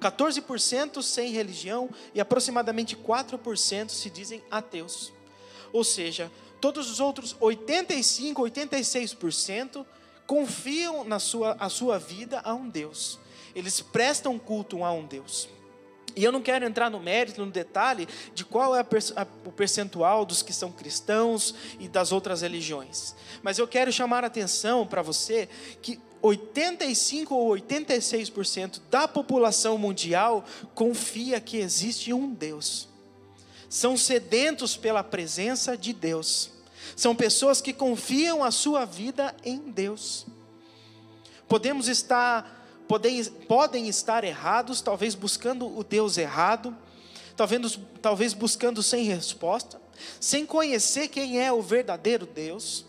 14% 0.00 1.02
sem 1.02 1.30
religião 1.30 1.88
e 2.14 2.20
aproximadamente 2.20 2.96
4% 2.96 3.90
se 3.90 4.10
dizem 4.10 4.42
ateus. 4.50 5.12
Ou 5.72 5.84
seja, 5.84 6.30
todos 6.60 6.90
os 6.90 7.00
outros 7.00 7.36
85, 7.40 8.42
86% 8.42 9.86
confiam 10.26 11.04
na 11.04 11.18
sua, 11.18 11.56
a 11.58 11.68
sua 11.68 11.98
vida 11.98 12.40
a 12.44 12.54
um 12.54 12.68
Deus. 12.68 13.18
Eles 13.54 13.80
prestam 13.80 14.38
culto 14.38 14.84
a 14.84 14.92
um 14.92 15.06
Deus. 15.06 15.48
E 16.16 16.24
eu 16.24 16.32
não 16.32 16.40
quero 16.40 16.64
entrar 16.64 16.90
no 16.90 16.98
mérito, 16.98 17.44
no 17.44 17.50
detalhe 17.50 18.08
de 18.34 18.42
qual 18.42 18.74
é 18.74 18.80
a, 18.80 19.26
o 19.44 19.52
percentual 19.52 20.24
dos 20.24 20.42
que 20.42 20.52
são 20.52 20.72
cristãos 20.72 21.54
e 21.78 21.88
das 21.88 22.10
outras 22.10 22.40
religiões. 22.40 23.14
Mas 23.42 23.58
eu 23.58 23.68
quero 23.68 23.92
chamar 23.92 24.24
a 24.24 24.28
atenção 24.28 24.86
para 24.86 25.02
você 25.02 25.46
que 25.82 26.00
85 26.26 27.34
ou 27.34 27.50
86% 27.50 28.80
da 28.90 29.06
população 29.06 29.76
mundial 29.76 30.44
confia 30.74 31.40
que 31.40 31.58
existe 31.58 32.12
um 32.12 32.32
Deus. 32.32 32.88
São 33.68 33.96
sedentos 33.96 34.76
pela 34.76 35.04
presença 35.04 35.76
de 35.76 35.92
Deus. 35.92 36.50
São 36.94 37.14
pessoas 37.14 37.60
que 37.60 37.72
confiam 37.72 38.42
a 38.42 38.50
sua 38.50 38.84
vida 38.84 39.34
em 39.44 39.58
Deus. 39.58 40.26
Podemos 41.48 41.88
estar, 41.88 42.64
podem, 42.88 43.22
podem 43.24 43.88
estar 43.88 44.24
errados, 44.24 44.80
talvez 44.80 45.14
buscando 45.14 45.66
o 45.66 45.84
Deus 45.84 46.16
errado, 46.16 46.76
talvez, 47.36 47.78
talvez 48.00 48.32
buscando 48.32 48.82
sem 48.82 49.04
resposta, 49.04 49.80
sem 50.18 50.46
conhecer 50.46 51.08
quem 51.08 51.40
é 51.40 51.52
o 51.52 51.60
verdadeiro 51.60 52.24
Deus 52.24 52.85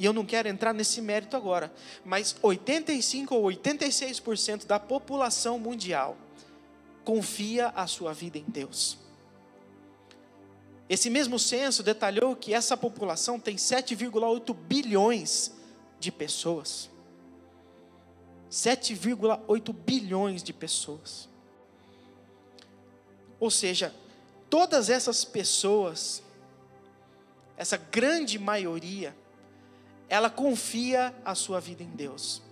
e 0.00 0.04
eu 0.06 0.14
não 0.14 0.24
quero 0.24 0.48
entrar 0.48 0.72
nesse 0.72 1.02
mérito 1.02 1.36
agora, 1.36 1.70
mas 2.02 2.34
85 2.40 3.34
ou 3.34 3.42
86% 3.42 4.64
da 4.64 4.80
população 4.80 5.58
mundial 5.58 6.16
confia 7.04 7.68
a 7.76 7.86
sua 7.86 8.14
vida 8.14 8.38
em 8.38 8.44
Deus. 8.48 8.96
Esse 10.88 11.10
mesmo 11.10 11.38
censo 11.38 11.82
detalhou 11.82 12.34
que 12.34 12.54
essa 12.54 12.78
população 12.78 13.38
tem 13.38 13.56
7,8 13.56 14.54
bilhões 14.54 15.52
de 15.98 16.10
pessoas. 16.10 16.88
7,8 18.50 19.70
bilhões 19.70 20.42
de 20.42 20.54
pessoas. 20.54 21.28
Ou 23.38 23.50
seja, 23.50 23.94
todas 24.48 24.88
essas 24.88 25.26
pessoas, 25.26 26.22
essa 27.54 27.76
grande 27.76 28.38
maioria, 28.38 29.14
ela 30.10 30.28
confia 30.28 31.14
a 31.24 31.34
sua 31.34 31.58
vida 31.58 31.82
em 31.82 31.88
Deus. 31.88 32.42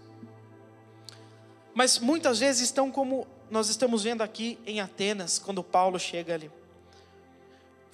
Mas 1.74 1.98
muitas 1.98 2.38
vezes 2.38 2.62
estão 2.62 2.90
como 2.90 3.26
nós 3.50 3.68
estamos 3.68 4.02
vendo 4.02 4.22
aqui 4.22 4.58
em 4.66 4.80
Atenas, 4.80 5.38
quando 5.38 5.62
Paulo 5.62 5.98
chega 5.98 6.32
ali 6.32 6.50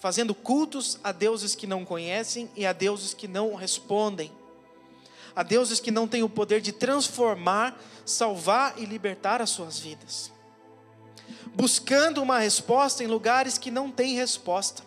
fazendo 0.04 0.34
cultos 0.34 0.98
a 1.02 1.12
deuses 1.12 1.54
que 1.54 1.66
não 1.66 1.82
conhecem 1.82 2.50
e 2.54 2.66
a 2.66 2.74
deuses 2.74 3.14
que 3.14 3.26
não 3.26 3.54
respondem, 3.54 4.30
a 5.34 5.42
deuses 5.42 5.80
que 5.80 5.90
não 5.90 6.06
têm 6.06 6.22
o 6.22 6.28
poder 6.28 6.60
de 6.60 6.72
transformar, 6.72 7.74
salvar 8.04 8.74
e 8.76 8.84
libertar 8.84 9.40
as 9.40 9.48
suas 9.48 9.78
vidas, 9.78 10.30
buscando 11.54 12.22
uma 12.22 12.38
resposta 12.38 13.02
em 13.02 13.06
lugares 13.06 13.56
que 13.56 13.70
não 13.70 13.90
têm 13.90 14.14
resposta, 14.14 14.82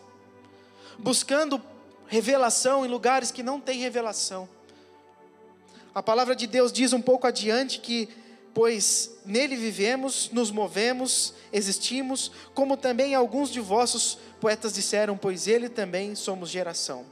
buscando 0.99 1.59
revelação 2.05 2.85
em 2.85 2.87
lugares 2.87 3.31
que 3.31 3.41
não 3.41 3.59
têm 3.59 3.79
revelação. 3.79 4.47
A 5.97 6.03
palavra 6.03 6.35
de 6.35 6.45
Deus 6.45 6.71
diz 6.71 6.93
um 6.93 7.01
pouco 7.01 7.25
adiante 7.25 7.79
que 7.79 8.07
pois 8.53 9.17
nele 9.25 9.55
vivemos, 9.55 10.29
nos 10.31 10.51
movemos, 10.51 11.33
existimos, 11.51 12.31
como 12.53 12.77
também 12.77 13.15
alguns 13.15 13.49
de 13.49 13.59
vossos 13.59 14.19
poetas 14.39 14.75
disseram, 14.75 15.17
pois 15.17 15.47
ele 15.47 15.67
também 15.67 16.13
somos 16.13 16.51
geração. 16.51 17.03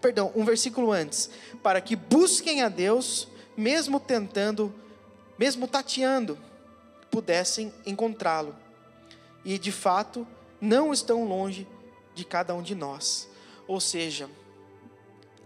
Perdão, 0.00 0.32
um 0.34 0.44
versículo 0.44 0.90
antes, 0.90 1.30
para 1.62 1.80
que 1.80 1.94
busquem 1.94 2.62
a 2.62 2.68
Deus, 2.68 3.28
mesmo 3.56 4.00
tentando, 4.00 4.74
mesmo 5.38 5.68
tateando, 5.68 6.36
pudessem 7.12 7.72
encontrá-lo. 7.86 8.56
E 9.44 9.56
de 9.56 9.70
fato, 9.70 10.26
não 10.60 10.92
estão 10.92 11.22
longe 11.22 11.64
de 12.12 12.24
cada 12.24 12.56
um 12.56 12.62
de 12.62 12.74
nós. 12.74 13.28
Ou 13.68 13.78
seja, 13.80 14.28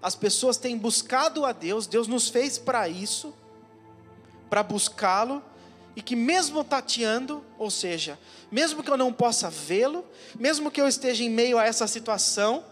as 0.02 0.14
pessoas 0.14 0.56
têm 0.56 0.76
buscado 0.76 1.44
a 1.44 1.52
Deus, 1.52 1.86
Deus 1.86 2.08
nos 2.08 2.28
fez 2.28 2.58
para 2.58 2.88
isso, 2.88 3.34
para 4.48 4.62
buscá-lo 4.62 5.42
e 5.94 6.02
que 6.02 6.16
mesmo 6.16 6.64
tateando, 6.64 7.44
ou 7.58 7.70
seja, 7.70 8.18
mesmo 8.50 8.82
que 8.82 8.90
eu 8.90 8.96
não 8.96 9.12
possa 9.12 9.50
vê-lo, 9.50 10.04
mesmo 10.38 10.70
que 10.70 10.80
eu 10.80 10.88
esteja 10.88 11.22
em 11.22 11.30
meio 11.30 11.58
a 11.58 11.64
essa 11.64 11.86
situação, 11.86 12.64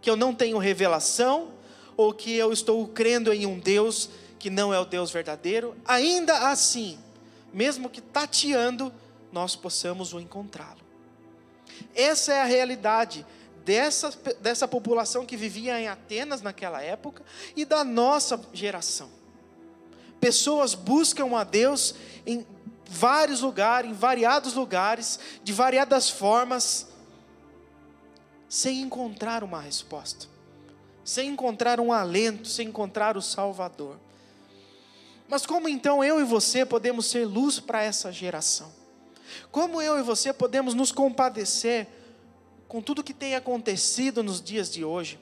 que 0.00 0.08
eu 0.08 0.16
não 0.16 0.34
tenho 0.34 0.58
revelação, 0.58 1.50
ou 1.96 2.12
que 2.12 2.34
eu 2.34 2.52
estou 2.52 2.86
crendo 2.88 3.32
em 3.32 3.46
um 3.46 3.58
Deus 3.58 4.08
que 4.38 4.50
não 4.50 4.74
é 4.74 4.78
o 4.78 4.84
Deus 4.84 5.10
verdadeiro, 5.10 5.76
ainda 5.84 6.50
assim, 6.50 6.98
mesmo 7.52 7.88
que 7.88 8.00
tateando, 8.00 8.92
nós 9.30 9.54
possamos 9.54 10.12
o 10.12 10.20
encontrá-lo. 10.20 10.80
Essa 11.94 12.32
é 12.34 12.40
a 12.40 12.44
realidade 12.44 13.24
dessa, 13.64 14.10
dessa 14.40 14.68
população 14.68 15.26
que 15.26 15.36
vivia 15.36 15.80
em 15.80 15.88
Atenas 15.88 16.42
naquela 16.42 16.82
época 16.82 17.22
e 17.56 17.64
da 17.64 17.84
nossa 17.84 18.40
geração. 18.52 19.08
Pessoas 20.20 20.74
buscam 20.74 21.36
a 21.36 21.44
Deus 21.44 21.94
em 22.26 22.46
vários 22.86 23.40
lugares, 23.40 23.90
em 23.90 23.94
variados 23.94 24.54
lugares, 24.54 25.18
de 25.42 25.52
variadas 25.52 26.10
formas, 26.10 26.88
sem 28.48 28.82
encontrar 28.82 29.42
uma 29.42 29.60
resposta, 29.60 30.26
sem 31.04 31.30
encontrar 31.30 31.80
um 31.80 31.92
alento, 31.92 32.46
sem 32.46 32.68
encontrar 32.68 33.16
o 33.16 33.22
Salvador. 33.22 33.98
Mas 35.28 35.46
como 35.46 35.68
então 35.68 36.04
eu 36.04 36.20
e 36.20 36.24
você 36.24 36.66
podemos 36.66 37.06
ser 37.06 37.24
luz 37.24 37.58
para 37.58 37.82
essa 37.82 38.12
geração? 38.12 38.70
Como 39.50 39.80
eu 39.80 39.98
e 39.98 40.02
você 40.02 40.32
podemos 40.32 40.74
nos 40.74 40.92
compadecer 40.92 41.88
com 42.72 42.80
tudo 42.80 43.04
que 43.04 43.12
tem 43.12 43.34
acontecido 43.34 44.22
nos 44.22 44.40
dias 44.40 44.70
de 44.70 44.82
hoje, 44.82 45.20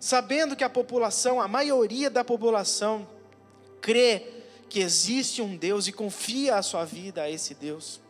sabendo 0.00 0.56
que 0.56 0.64
a 0.64 0.70
população, 0.70 1.38
a 1.38 1.46
maioria 1.46 2.08
da 2.08 2.24
população, 2.24 3.06
crê 3.82 4.26
que 4.66 4.80
existe 4.80 5.42
um 5.42 5.58
Deus 5.58 5.86
e 5.88 5.92
confia 5.92 6.56
a 6.56 6.62
sua 6.62 6.86
vida 6.86 7.20
a 7.20 7.30
esse 7.30 7.52
Deus. 7.52 8.00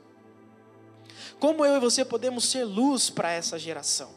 Como 1.40 1.66
eu 1.66 1.78
e 1.78 1.80
você 1.80 2.04
podemos 2.04 2.48
ser 2.48 2.62
luz 2.62 3.10
para 3.10 3.32
essa 3.32 3.58
geração? 3.58 4.12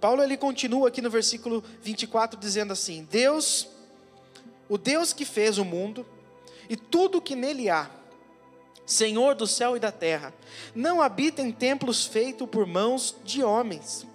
Paulo 0.00 0.22
ele 0.22 0.38
continua 0.38 0.88
aqui 0.88 1.02
no 1.02 1.10
versículo 1.10 1.62
24 1.82 2.40
dizendo 2.40 2.72
assim: 2.72 3.06
Deus, 3.10 3.68
o 4.66 4.78
Deus 4.78 5.12
que 5.12 5.26
fez 5.26 5.58
o 5.58 5.64
mundo 5.64 6.06
e 6.70 6.74
tudo 6.76 7.20
que 7.20 7.36
nele 7.36 7.68
há, 7.68 7.90
Senhor 8.86 9.34
do 9.34 9.46
céu 9.46 9.76
e 9.76 9.80
da 9.80 9.90
terra, 9.90 10.34
não 10.74 11.00
habita 11.00 11.40
em 11.40 11.50
templos 11.50 12.04
feitos 12.04 12.48
por 12.48 12.66
mãos 12.66 13.16
de 13.24 13.42
homens, 13.42 14.06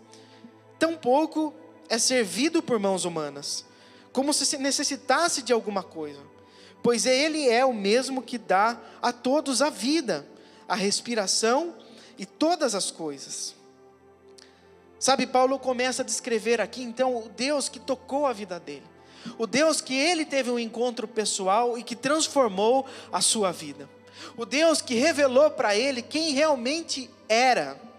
tampouco 0.78 1.54
é 1.89 1.98
servido 1.98 2.62
por 2.62 2.80
mãos 2.80 3.04
humanas, 3.04 3.66
como 4.13 4.32
se 4.34 4.58
necessitasse 4.58 5.42
de 5.42 5.51
alguma 5.51 5.82
coisa 5.82 6.20
pois 6.82 7.06
Ele 7.06 7.50
é 7.50 7.66
o 7.66 7.74
mesmo 7.74 8.22
que 8.22 8.38
dá 8.38 8.80
a 9.01 9.12
todos 9.12 9.62
a 9.62 9.70
vida, 9.70 10.28
a 10.68 10.75
respiração 10.75 11.75
e 12.18 12.25
todas 12.25 12.75
as 12.75 12.92
coisas. 12.92 13.56
Sabe, 15.00 15.25
Paulo 15.25 15.58
começa 15.58 16.01
a 16.01 16.06
descrever 16.06 16.60
aqui 16.60 16.84
então 16.84 17.16
o 17.16 17.30
Deus 17.30 17.70
que 17.70 17.80
tocou 17.80 18.25
a 18.25 18.34
vida 18.34 18.60
dele, 18.60 18.86
o 19.38 19.48
Deus 19.48 19.82
que 19.82 19.96
ele 19.96 20.25
teve 20.25 20.51
um 20.51 20.60
encontro 20.60 21.08
pessoal 21.08 21.78
e 21.78 21.84
que 21.84 21.96
transformou 21.96 22.86
a 23.12 23.22
sua 23.22 23.51
vida, 23.51 23.89
o 24.38 24.45
Deus 24.45 24.81
que 24.81 24.95
revelou 24.95 25.49
para 25.51 25.75
ele 25.75 26.01
quem 26.01 26.31
realmente 26.31 27.09
era 27.27 27.89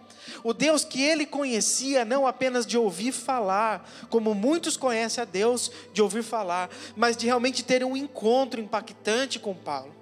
o 0.43 0.53
Deus 0.53 0.85
que 0.85 1.03
ele 1.03 1.27
conhecia 1.27 2.05
não 2.05 2.27
apenas 2.27 2.67
de 2.67 2.79
ouvir 2.79 3.13
falar, 3.13 3.89
como 4.09 4.35
muitos 4.35 4.77
conhecem 4.77 5.23
a 5.23 5.25
Deus 5.25 5.71
de 5.93 6.03
ouvir 6.03 6.23
falar, 6.23 6.71
mas 6.97 7.17
de 7.17 7.27
realmente 7.27 7.63
ter 7.63 7.85
um 7.85 7.97
encontro 7.97 8.61
impactante 8.61 9.39
com 9.39 9.55
Paulo, 9.55 9.95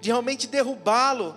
de 0.00 0.10
realmente 0.10 0.46
derrubá-lo 0.46 1.34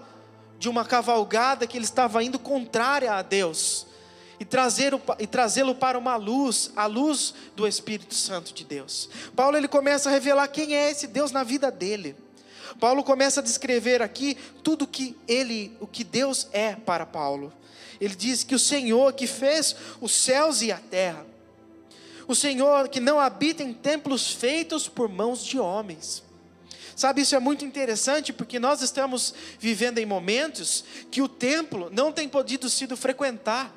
de 0.59 0.69
uma 0.69 0.85
cavalgada 0.85 1.65
que 1.65 1.77
ele 1.77 1.85
estava 1.85 2.23
indo 2.23 2.37
contrária 2.37 3.13
a 3.13 3.21
Deus 3.21 3.87
e 4.39 4.45
trazê-lo 4.45 5.01
e 5.19 5.27
trazê-lo 5.27 5.73
para 5.73 5.97
uma 5.97 6.15
luz, 6.15 6.71
a 6.75 6.85
luz 6.85 7.33
do 7.55 7.67
Espírito 7.67 8.13
Santo 8.13 8.53
de 8.53 8.63
Deus. 8.63 9.09
Paulo 9.35 9.57
ele 9.57 9.67
começa 9.67 10.09
a 10.09 10.11
revelar 10.11 10.47
quem 10.47 10.75
é 10.75 10.91
esse 10.91 11.07
Deus 11.07 11.31
na 11.31 11.43
vida 11.43 11.71
dele. 11.71 12.15
Paulo 12.79 13.03
começa 13.03 13.39
a 13.39 13.43
descrever 13.43 14.01
aqui 14.01 14.37
tudo 14.63 14.87
que 14.87 15.15
ele, 15.27 15.75
o 15.79 15.87
que 15.87 16.03
Deus 16.03 16.47
é 16.51 16.75
para 16.75 17.05
Paulo. 17.05 17.51
Ele 17.99 18.15
diz 18.15 18.43
que 18.43 18.55
o 18.55 18.59
Senhor 18.59 19.13
que 19.13 19.27
fez 19.27 19.75
os 19.99 20.11
céus 20.11 20.61
e 20.61 20.71
a 20.71 20.77
terra, 20.77 21.25
o 22.27 22.35
Senhor 22.35 22.87
que 22.89 22.99
não 22.99 23.19
habita 23.19 23.61
em 23.63 23.73
templos 23.73 24.31
feitos 24.31 24.87
por 24.87 25.09
mãos 25.09 25.43
de 25.43 25.59
homens. 25.59 26.23
Sabe, 26.95 27.21
isso 27.21 27.35
é 27.35 27.39
muito 27.39 27.65
interessante 27.65 28.33
porque 28.33 28.59
nós 28.59 28.81
estamos 28.81 29.33
vivendo 29.59 29.97
em 29.97 30.05
momentos 30.05 30.83
que 31.09 31.21
o 31.21 31.27
templo 31.27 31.89
não 31.91 32.11
tem 32.11 32.27
podido 32.27 32.69
sido 32.69 32.97
frequentar. 32.97 33.73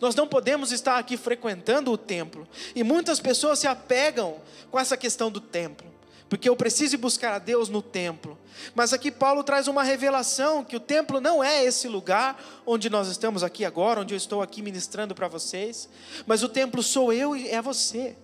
Nós 0.00 0.14
não 0.14 0.26
podemos 0.26 0.72
estar 0.72 0.98
aqui 0.98 1.16
frequentando 1.16 1.92
o 1.92 1.96
templo. 1.96 2.46
E 2.74 2.82
muitas 2.82 3.20
pessoas 3.20 3.60
se 3.60 3.68
apegam 3.68 4.40
com 4.70 4.78
essa 4.78 4.96
questão 4.96 5.30
do 5.30 5.40
templo 5.40 5.91
porque 6.32 6.48
eu 6.48 6.56
preciso 6.56 6.96
buscar 6.96 7.34
a 7.34 7.38
Deus 7.38 7.68
no 7.68 7.82
templo. 7.82 8.38
Mas 8.74 8.94
aqui 8.94 9.10
Paulo 9.10 9.44
traz 9.44 9.68
uma 9.68 9.82
revelação 9.82 10.64
que 10.64 10.74
o 10.74 10.80
templo 10.80 11.20
não 11.20 11.44
é 11.44 11.62
esse 11.62 11.86
lugar 11.86 12.42
onde 12.64 12.88
nós 12.88 13.06
estamos 13.08 13.42
aqui 13.42 13.66
agora, 13.66 14.00
onde 14.00 14.14
eu 14.14 14.16
estou 14.16 14.40
aqui 14.40 14.62
ministrando 14.62 15.14
para 15.14 15.28
vocês, 15.28 15.90
mas 16.26 16.42
o 16.42 16.48
templo 16.48 16.82
sou 16.82 17.12
eu 17.12 17.36
e 17.36 17.50
é 17.50 17.60
você. 17.60 18.16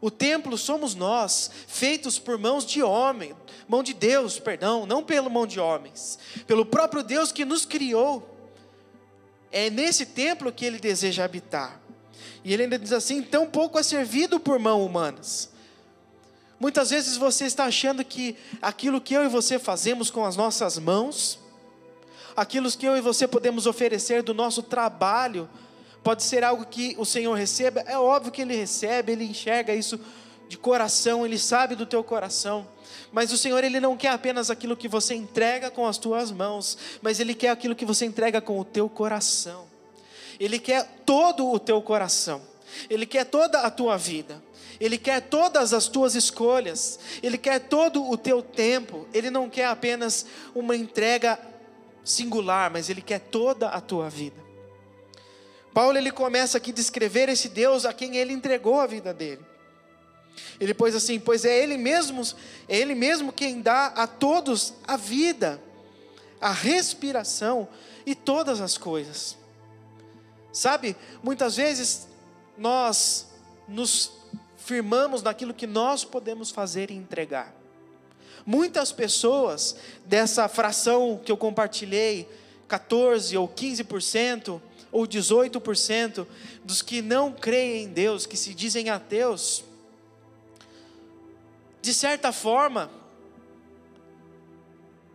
O 0.00 0.10
templo 0.10 0.58
somos 0.58 0.96
nós, 0.96 1.48
feitos 1.68 2.18
por 2.18 2.36
mãos 2.36 2.66
de 2.66 2.82
homem, 2.82 3.36
mão 3.68 3.80
de 3.80 3.94
Deus, 3.94 4.40
perdão, 4.40 4.84
não 4.84 5.04
pelo 5.04 5.30
mão 5.30 5.46
de 5.46 5.60
homens, 5.60 6.18
pelo 6.44 6.66
próprio 6.66 7.04
Deus 7.04 7.30
que 7.30 7.44
nos 7.44 7.64
criou. 7.64 8.36
É 9.52 9.70
nesse 9.70 10.04
templo 10.04 10.50
que 10.50 10.64
ele 10.64 10.80
deseja 10.80 11.24
habitar. 11.24 11.80
E 12.42 12.52
ele 12.52 12.64
ainda 12.64 12.76
diz 12.76 12.92
assim: 12.92 13.22
tão 13.22 13.46
pouco 13.46 13.78
é 13.78 13.82
servido 13.84 14.40
por 14.40 14.58
mãos 14.58 14.84
humanas 14.84 15.56
Muitas 16.60 16.90
vezes 16.90 17.16
você 17.16 17.44
está 17.44 17.64
achando 17.64 18.04
que 18.04 18.36
aquilo 18.60 19.00
que 19.00 19.14
eu 19.14 19.24
e 19.24 19.28
você 19.28 19.58
fazemos 19.58 20.10
com 20.10 20.24
as 20.24 20.36
nossas 20.36 20.78
mãos, 20.78 21.38
aquilo 22.36 22.70
que 22.70 22.86
eu 22.86 22.96
e 22.96 23.00
você 23.00 23.28
podemos 23.28 23.66
oferecer 23.66 24.22
do 24.22 24.34
nosso 24.34 24.62
trabalho, 24.62 25.48
pode 26.02 26.22
ser 26.22 26.42
algo 26.42 26.64
que 26.66 26.96
o 26.98 27.04
Senhor 27.04 27.34
receba. 27.34 27.80
É 27.86 27.96
óbvio 27.96 28.32
que 28.32 28.42
Ele 28.42 28.56
recebe, 28.56 29.12
Ele 29.12 29.24
enxerga 29.24 29.72
isso 29.74 30.00
de 30.48 30.58
coração, 30.58 31.24
Ele 31.24 31.38
sabe 31.38 31.76
do 31.76 31.86
teu 31.86 32.02
coração. 32.02 32.66
Mas 33.12 33.32
o 33.32 33.38
Senhor, 33.38 33.62
Ele 33.62 33.78
não 33.78 33.96
quer 33.96 34.10
apenas 34.10 34.50
aquilo 34.50 34.76
que 34.76 34.88
você 34.88 35.14
entrega 35.14 35.70
com 35.70 35.86
as 35.86 35.96
tuas 35.96 36.32
mãos, 36.32 36.76
mas 37.00 37.20
Ele 37.20 37.34
quer 37.34 37.50
aquilo 37.50 37.76
que 37.76 37.84
você 37.84 38.04
entrega 38.04 38.40
com 38.40 38.58
o 38.58 38.64
teu 38.64 38.88
coração. 38.88 39.66
Ele 40.40 40.58
quer 40.58 41.02
todo 41.04 41.50
o 41.50 41.58
teu 41.58 41.80
coração, 41.82 42.42
Ele 42.88 43.06
quer 43.06 43.24
toda 43.24 43.60
a 43.60 43.70
tua 43.70 43.96
vida, 43.96 44.42
Ele 44.80 44.96
quer 44.96 45.22
todas 45.22 45.72
as 45.72 45.88
tuas 45.88 46.14
escolhas, 46.14 46.98
Ele 47.22 47.36
quer 47.36 47.58
todo 47.60 48.08
o 48.08 48.16
teu 48.16 48.42
tempo, 48.42 49.06
Ele 49.12 49.30
não 49.30 49.50
quer 49.50 49.66
apenas 49.66 50.26
uma 50.54 50.76
entrega 50.76 51.38
singular, 52.04 52.70
mas 52.70 52.88
Ele 52.88 53.02
quer 53.02 53.18
toda 53.20 53.68
a 53.68 53.80
tua 53.80 54.08
vida. 54.08 54.48
Paulo 55.78 55.96
ele 55.96 56.10
começa 56.10 56.58
aqui 56.58 56.72
a 56.72 56.74
descrever 56.74 57.28
esse 57.28 57.48
Deus 57.48 57.84
a 57.84 57.92
quem 57.92 58.16
ele 58.16 58.32
entregou 58.32 58.80
a 58.80 58.86
vida 58.86 59.14
dele. 59.14 59.44
Ele 60.58 60.74
pôs 60.74 60.94
assim: 60.94 61.20
pois 61.20 61.44
é 61.44 61.56
Ele 61.56 61.76
mesmo, 61.76 62.22
é 62.68 62.76
Ele 62.76 62.94
mesmo 62.94 63.32
quem 63.32 63.60
dá 63.60 63.86
a 63.86 64.06
todos 64.06 64.74
a 64.86 64.96
vida, 64.96 65.62
a 66.40 66.50
respiração 66.50 67.68
e 68.04 68.14
todas 68.14 68.60
as 68.60 68.76
coisas. 68.76 69.36
Sabe, 70.52 70.96
muitas 71.22 71.56
vezes 71.56 72.08
nós 72.56 73.28
nos 73.68 74.17
firmamos 74.68 75.22
naquilo 75.22 75.54
que 75.54 75.66
nós 75.66 76.04
podemos 76.04 76.50
fazer 76.50 76.90
e 76.90 76.94
entregar. 76.94 77.54
Muitas 78.44 78.92
pessoas 78.92 79.74
dessa 80.04 80.46
fração 80.46 81.18
que 81.24 81.32
eu 81.32 81.38
compartilhei, 81.38 82.28
14 82.68 83.34
ou 83.38 83.48
15% 83.48 84.60
ou 84.92 85.06
18% 85.06 86.26
dos 86.62 86.82
que 86.82 87.00
não 87.00 87.32
creem 87.32 87.84
em 87.84 87.88
Deus, 87.88 88.26
que 88.26 88.36
se 88.36 88.52
dizem 88.52 88.90
ateus, 88.90 89.64
de 91.80 91.94
certa 91.94 92.30
forma, 92.30 92.90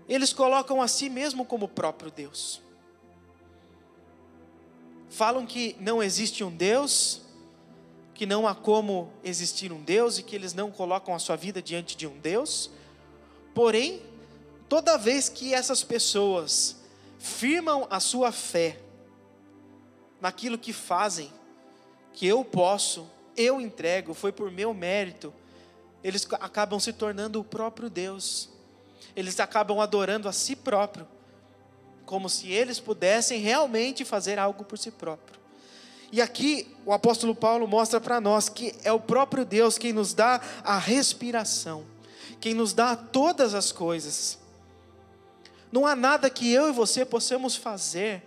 eles 0.10 0.34
colocam 0.34 0.82
a 0.82 0.88
si 0.88 1.10
mesmo 1.10 1.46
como 1.46 1.68
próprio 1.68 2.10
Deus. 2.10 2.60
Falam 5.12 5.46
que 5.46 5.76
não 5.80 6.02
existe 6.02 6.44
um 6.44 6.50
Deus, 6.50 7.22
que 8.24 8.28
não 8.28 8.48
há 8.48 8.56
como 8.56 9.12
existir 9.22 9.74
um 9.74 9.84
Deus 9.84 10.18
e 10.18 10.24
que 10.24 10.34
eles 10.34 10.54
não 10.54 10.72
colocam 10.72 11.14
a 11.14 11.20
sua 11.20 11.36
vida 11.36 11.62
diante 11.62 11.98
de 11.98 12.08
um 12.08 12.18
Deus. 12.20 12.70
Porém, 13.54 14.02
toda 14.70 14.98
vez 14.98 15.28
que 15.28 15.54
essas 15.54 15.84
pessoas 15.84 16.78
firmam 17.20 17.86
a 17.90 18.00
sua 18.00 18.32
fé 18.32 18.80
naquilo 20.22 20.58
que 20.58 20.72
fazem, 20.72 21.34
que 22.14 22.26
eu 22.26 22.46
posso, 22.46 23.06
eu 23.36 23.60
entrego, 23.60 24.14
foi 24.14 24.32
por 24.32 24.50
meu 24.50 24.74
mérito, 24.74 25.34
eles 26.02 26.26
acabam 26.40 26.80
se 26.80 26.94
tornando 26.94 27.42
o 27.42 27.44
próprio 27.44 27.90
Deus. 27.90 28.48
Eles 29.18 29.38
acabam 29.38 29.82
adorando 29.82 30.30
a 30.30 30.32
si 30.32 30.56
próprio, 30.56 31.06
como 32.06 32.30
se 32.30 32.50
eles 32.50 32.80
pudessem 32.80 33.42
realmente 33.42 34.06
fazer 34.06 34.40
algo 34.40 34.64
por 34.64 34.80
si 34.80 34.92
próprio. 34.92 35.43
E 36.14 36.22
aqui 36.22 36.68
o 36.86 36.94
apóstolo 36.94 37.34
Paulo 37.34 37.68
mostra 37.68 38.00
para 38.00 38.22
nós 38.22 38.48
que 38.48 38.76
é 38.84 38.92
o 38.92 39.00
próprio 39.00 39.44
Deus 39.44 39.80
quem 39.80 39.92
nos 39.92 40.14
dá 40.14 40.40
a 40.64 40.78
respiração, 40.78 41.84
quem 42.40 42.54
nos 42.54 42.72
dá 42.72 42.96
todas 42.96 43.56
as 43.56 43.72
coisas. 43.72 44.38
Não 45.72 45.88
há 45.88 45.96
nada 45.96 46.30
que 46.30 46.52
eu 46.54 46.70
e 46.70 46.72
você 46.72 47.04
possamos 47.04 47.56
fazer 47.56 48.22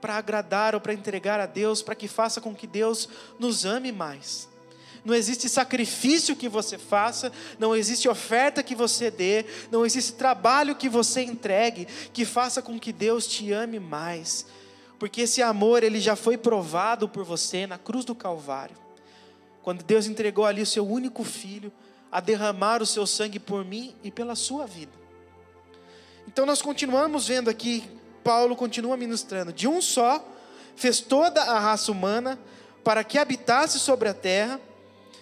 para 0.00 0.14
agradar 0.14 0.72
ou 0.72 0.80
para 0.80 0.94
entregar 0.94 1.40
a 1.40 1.46
Deus, 1.46 1.82
para 1.82 1.96
que 1.96 2.06
faça 2.06 2.40
com 2.40 2.54
que 2.54 2.66
Deus 2.68 3.08
nos 3.40 3.64
ame 3.64 3.90
mais 3.90 4.48
não 5.04 5.14
existe 5.14 5.50
sacrifício 5.50 6.34
que 6.34 6.48
você 6.48 6.78
faça, 6.78 7.30
não 7.58 7.76
existe 7.76 8.08
oferta 8.08 8.62
que 8.62 8.74
você 8.74 9.10
dê, 9.10 9.44
não 9.70 9.84
existe 9.84 10.14
trabalho 10.14 10.74
que 10.74 10.88
você 10.88 11.20
entregue 11.20 11.86
que 12.10 12.24
faça 12.24 12.62
com 12.62 12.80
que 12.80 12.90
Deus 12.90 13.26
te 13.26 13.52
ame 13.52 13.78
mais. 13.78 14.46
Porque 15.04 15.20
esse 15.20 15.42
amor 15.42 15.82
ele 15.82 16.00
já 16.00 16.16
foi 16.16 16.38
provado 16.38 17.06
por 17.06 17.24
você 17.24 17.66
na 17.66 17.76
cruz 17.76 18.06
do 18.06 18.14
Calvário. 18.14 18.74
Quando 19.62 19.84
Deus 19.84 20.06
entregou 20.06 20.46
ali 20.46 20.62
o 20.62 20.66
seu 20.66 20.88
único 20.88 21.22
filho 21.22 21.70
a 22.10 22.20
derramar 22.20 22.80
o 22.80 22.86
seu 22.86 23.06
sangue 23.06 23.38
por 23.38 23.66
mim 23.66 23.94
e 24.02 24.10
pela 24.10 24.34
sua 24.34 24.64
vida. 24.64 24.94
Então 26.26 26.46
nós 26.46 26.62
continuamos 26.62 27.28
vendo 27.28 27.50
aqui, 27.50 27.84
Paulo 28.24 28.56
continua 28.56 28.96
ministrando, 28.96 29.52
de 29.52 29.68
um 29.68 29.82
só 29.82 30.26
fez 30.74 31.00
toda 31.00 31.42
a 31.42 31.58
raça 31.58 31.92
humana 31.92 32.38
para 32.82 33.04
que 33.04 33.18
habitasse 33.18 33.78
sobre 33.78 34.08
a 34.08 34.14
terra 34.14 34.58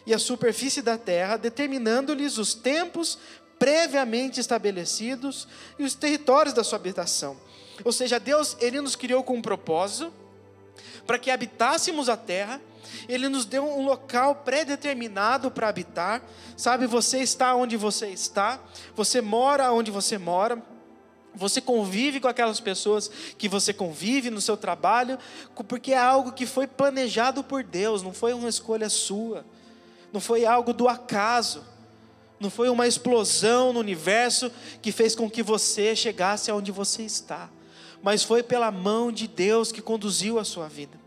e 0.06 0.14
a 0.14 0.18
superfície 0.20 0.80
da 0.80 0.96
terra, 0.96 1.36
determinando-lhes 1.36 2.38
os 2.38 2.54
tempos 2.54 3.18
previamente 3.58 4.38
estabelecidos 4.38 5.48
e 5.76 5.82
os 5.82 5.96
territórios 5.96 6.54
da 6.54 6.62
sua 6.62 6.78
habitação. 6.78 7.36
Ou 7.84 7.92
seja, 7.92 8.18
Deus, 8.18 8.56
ele 8.60 8.80
nos 8.80 8.96
criou 8.96 9.22
com 9.22 9.34
um 9.34 9.42
propósito 9.42 10.12
para 11.06 11.18
que 11.18 11.30
habitássemos 11.30 12.08
a 12.08 12.16
terra. 12.16 12.60
Ele 13.08 13.28
nos 13.28 13.44
deu 13.44 13.64
um 13.64 13.84
local 13.84 14.36
pré-determinado 14.36 15.50
para 15.50 15.68
habitar. 15.68 16.22
Sabe, 16.56 16.86
você 16.86 17.18
está 17.18 17.54
onde 17.54 17.76
você 17.76 18.08
está, 18.08 18.60
você 18.94 19.20
mora 19.20 19.72
onde 19.72 19.90
você 19.90 20.18
mora, 20.18 20.62
você 21.34 21.60
convive 21.60 22.20
com 22.20 22.28
aquelas 22.28 22.60
pessoas 22.60 23.10
que 23.38 23.48
você 23.48 23.72
convive 23.72 24.30
no 24.30 24.40
seu 24.40 24.56
trabalho, 24.56 25.18
porque 25.66 25.92
é 25.92 25.98
algo 25.98 26.32
que 26.32 26.46
foi 26.46 26.66
planejado 26.66 27.42
por 27.42 27.64
Deus, 27.64 28.02
não 28.02 28.12
foi 28.12 28.32
uma 28.32 28.48
escolha 28.48 28.88
sua 28.88 29.44
não 30.12 30.20
foi 30.20 30.44
algo 30.44 30.74
do 30.74 30.88
acaso, 30.88 31.64
não 32.38 32.50
foi 32.50 32.68
uma 32.68 32.86
explosão 32.86 33.72
no 33.72 33.80
universo 33.80 34.52
que 34.82 34.92
fez 34.92 35.14
com 35.14 35.30
que 35.30 35.42
você 35.42 35.96
chegasse 35.96 36.50
aonde 36.50 36.70
você 36.70 37.02
está, 37.02 37.48
mas 38.02 38.22
foi 38.22 38.42
pela 38.42 38.70
mão 38.70 39.12
de 39.12 39.28
Deus 39.28 39.70
que 39.70 39.80
conduziu 39.80 40.38
a 40.38 40.44
sua 40.44 40.68
vida. 40.68 41.00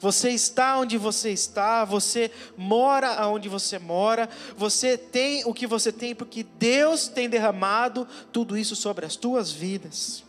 Você 0.00 0.30
está 0.30 0.78
onde 0.78 0.96
você 0.96 1.30
está, 1.30 1.84
você 1.84 2.30
mora 2.56 3.26
onde 3.26 3.48
você 3.48 3.78
mora, 3.78 4.28
você 4.56 4.96
tem 4.96 5.42
o 5.44 5.52
que 5.52 5.66
você 5.66 5.90
tem 5.90 6.14
porque 6.14 6.44
Deus 6.44 7.08
tem 7.08 7.28
derramado 7.28 8.06
tudo 8.32 8.56
isso 8.56 8.76
sobre 8.76 9.04
as 9.04 9.16
tuas 9.16 9.50
vidas. 9.50 10.22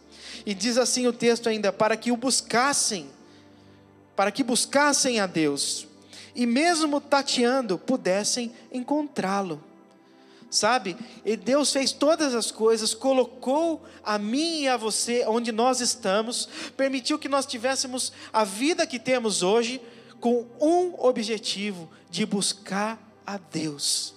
E 0.46 0.56
diz 0.56 0.78
assim 0.78 1.06
o 1.06 1.14
texto 1.14 1.48
ainda: 1.48 1.72
para 1.72 1.96
que 1.96 2.12
o 2.12 2.18
buscassem, 2.18 3.10
para 4.16 4.32
que 4.32 4.44
buscassem 4.44 5.20
a 5.20 5.28
Deus, 5.28 5.86
e 6.34 6.48
mesmo 6.48 7.00
tateando, 7.00 7.78
pudessem 7.78 8.52
encontrá-lo. 8.72 9.69
Sabe? 10.50 10.98
E 11.24 11.38
Deus 11.38 11.72
fez 11.72 11.92
todas 11.92 12.34
as 12.34 12.50
coisas, 12.50 12.94
colocou 12.94 13.84
a 14.04 14.18
mim 14.18 14.62
e 14.62 14.68
a 14.68 14.78
você 14.78 15.24
onde 15.28 15.52
nós 15.52 15.80
estamos, 15.80 16.50
permitiu 16.76 17.20
que 17.20 17.30
nós 17.30 17.46
tivéssemos 17.46 18.12
a 18.34 18.44
vida 18.44 18.88
que 18.88 18.98
temos 18.98 19.44
hoje 19.44 19.80
com 20.20 20.48
um 20.60 20.96
objetivo 20.98 21.90
de 22.10 22.26
buscar 22.26 23.00
a 23.26 23.38
Deus. 23.38 24.16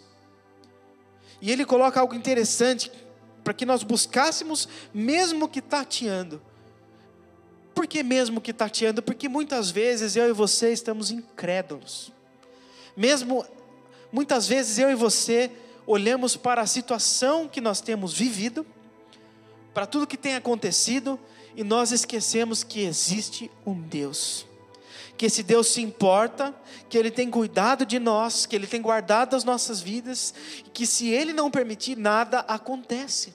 E 1.41 1.51
ele 1.51 1.67
coloca 1.67 2.01
algo 2.01 2.15
interessante 2.15 2.91
para 3.45 3.53
que 3.53 3.67
nós 3.67 3.83
buscássemos 3.83 4.69
mesmo 4.95 5.49
que 5.49 5.61
tateando. 5.61 6.41
Por 7.75 7.87
que 7.87 8.03
mesmo 8.03 8.41
que 8.41 8.53
tateando? 8.53 9.03
Porque 9.03 9.29
muitas 9.29 9.71
vezes 9.71 10.17
eu 10.17 10.29
e 10.29 10.33
você 10.33 10.73
estamos 10.73 11.11
incrédulos. 11.11 12.13
Mesmo 12.97 13.45
muitas 14.11 14.47
vezes 14.47 14.79
eu 14.79 14.91
e 14.91 14.95
você 14.95 15.51
olhamos 15.87 16.37
para 16.37 16.63
a 16.63 16.67
situação 16.67 17.49
que 17.49 17.61
nós 17.61 17.81
temos 17.81 18.13
vivido, 18.13 18.67
para 19.75 19.87
tudo 19.87 20.07
que 20.07 20.17
tem 20.17 20.35
acontecido, 20.35 21.19
e 21.57 21.63
nós 21.65 21.93
esquecemos 21.93 22.63
que 22.63 22.81
existe 22.81 23.51
um 23.67 23.81
Deus. 23.81 24.47
Que 25.17 25.27
esse 25.27 25.43
Deus 25.43 25.69
se 25.69 25.81
importa, 25.81 26.55
que 26.89 26.97
Ele 26.97 27.11
tem 27.11 27.31
cuidado 27.31 27.85
de 27.85 27.99
nós, 27.99 28.47
que 28.47 28.57
Ele 28.57 28.67
tem 28.67 28.81
guardado 28.81 29.37
as 29.37 29.45
nossas 29.45 29.81
vidas, 29.81 30.35
e 30.59 30.71
que 30.71 30.87
se 30.87 31.09
Ele 31.09 31.33
não 31.33 31.51
permitir, 31.51 31.97
nada 31.97 32.41
acontece. 32.41 33.35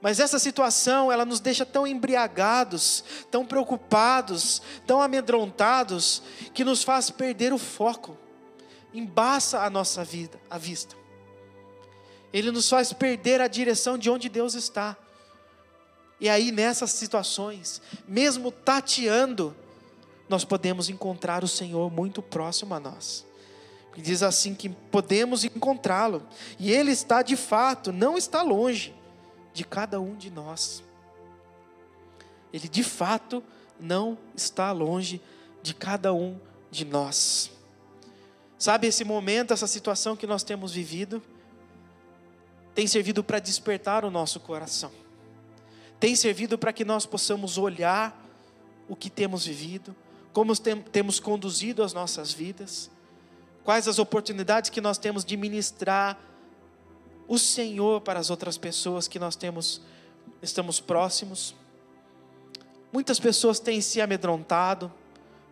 Mas 0.00 0.20
essa 0.20 0.38
situação, 0.38 1.10
ela 1.10 1.24
nos 1.24 1.40
deixa 1.40 1.64
tão 1.64 1.86
embriagados, 1.86 3.02
tão 3.30 3.44
preocupados, 3.44 4.62
tão 4.86 5.00
amedrontados, 5.00 6.22
que 6.54 6.64
nos 6.64 6.82
faz 6.82 7.10
perder 7.10 7.52
o 7.52 7.58
foco, 7.58 8.16
embaça 8.92 9.62
a 9.62 9.70
nossa 9.70 10.04
vida, 10.04 10.40
a 10.48 10.58
vista. 10.58 10.96
Ele 12.32 12.50
nos 12.50 12.68
faz 12.68 12.92
perder 12.92 13.40
a 13.40 13.48
direção 13.48 13.96
de 13.96 14.10
onde 14.10 14.28
Deus 14.28 14.54
está. 14.54 14.96
E 16.20 16.28
aí, 16.28 16.50
nessas 16.50 16.90
situações, 16.92 17.80
mesmo 18.06 18.50
tateando, 18.50 19.54
nós 20.28 20.44
podemos 20.44 20.88
encontrar 20.88 21.44
o 21.44 21.48
Senhor 21.48 21.90
muito 21.90 22.22
próximo 22.22 22.74
a 22.74 22.80
nós. 22.80 23.24
E 23.96 24.02
diz 24.02 24.22
assim 24.22 24.54
que 24.54 24.68
podemos 24.68 25.44
encontrá-lo. 25.44 26.22
E 26.58 26.70
Ele 26.70 26.90
está 26.90 27.22
de 27.22 27.36
fato, 27.36 27.92
não 27.92 28.16
está 28.16 28.42
longe 28.42 28.94
de 29.54 29.64
cada 29.64 30.00
um 30.00 30.14
de 30.14 30.30
nós. 30.30 30.82
Ele 32.52 32.68
de 32.68 32.82
fato 32.82 33.42
não 33.80 34.18
está 34.34 34.72
longe 34.72 35.20
de 35.62 35.74
cada 35.74 36.12
um 36.12 36.38
de 36.70 36.84
nós. 36.84 37.50
Sabe, 38.58 38.86
esse 38.86 39.04
momento, 39.04 39.52
essa 39.52 39.66
situação 39.66 40.16
que 40.16 40.26
nós 40.26 40.42
temos 40.42 40.72
vivido, 40.72 41.22
tem 42.74 42.86
servido 42.86 43.22
para 43.22 43.38
despertar 43.38 44.04
o 44.04 44.10
nosso 44.10 44.40
coração, 44.40 44.90
tem 45.98 46.14
servido 46.14 46.58
para 46.58 46.72
que 46.72 46.84
nós 46.84 47.06
possamos 47.06 47.58
olhar 47.58 48.22
o 48.88 48.94
que 48.94 49.10
temos 49.10 49.46
vivido, 49.46 49.94
como 50.32 50.52
temos 50.56 51.18
conduzido 51.18 51.82
as 51.82 51.92
nossas 51.92 52.32
vidas, 52.32 52.90
quais 53.64 53.88
as 53.88 53.98
oportunidades 53.98 54.70
que 54.70 54.80
nós 54.80 54.98
temos 54.98 55.24
de 55.24 55.36
ministrar 55.36 56.18
o 57.26 57.38
Senhor 57.38 58.00
para 58.00 58.20
as 58.20 58.30
outras 58.30 58.56
pessoas 58.56 59.08
que 59.08 59.18
nós 59.18 59.34
temos, 59.34 59.80
estamos 60.40 60.78
próximos. 60.78 61.54
Muitas 62.92 63.18
pessoas 63.18 63.58
têm 63.58 63.80
se 63.80 64.00
amedrontado, 64.00 64.92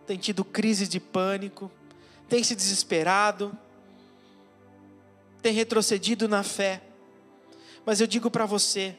têm 0.07 0.17
tido 0.17 0.45
crise 0.45 0.87
de 0.87 0.99
pânico, 0.99 1.69
têm 2.27 2.43
se 2.43 2.55
desesperado, 2.55 3.57
têm 5.41 5.53
retrocedido 5.53 6.27
na 6.27 6.43
fé. 6.43 6.81
Mas 7.85 8.01
eu 8.01 8.07
digo 8.07 8.31
para 8.31 8.45
você, 8.45 8.95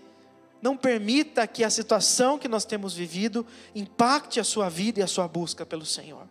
não 0.63 0.77
permita 0.77 1.47
que 1.47 1.65
a 1.65 1.71
situação 1.71 2.39
que 2.39 2.49
nós 2.49 2.65
temos 2.65 2.95
vivido 2.95 3.47
impacte 3.75 4.41
a 4.41 4.45
sua 4.45 4.69
vida 4.69 5.01
e 5.01 5.03
a 5.03 5.07
sua 5.07 5.29
busca 5.29 5.67
pelo 5.67 5.85
Senhor. 5.85 6.27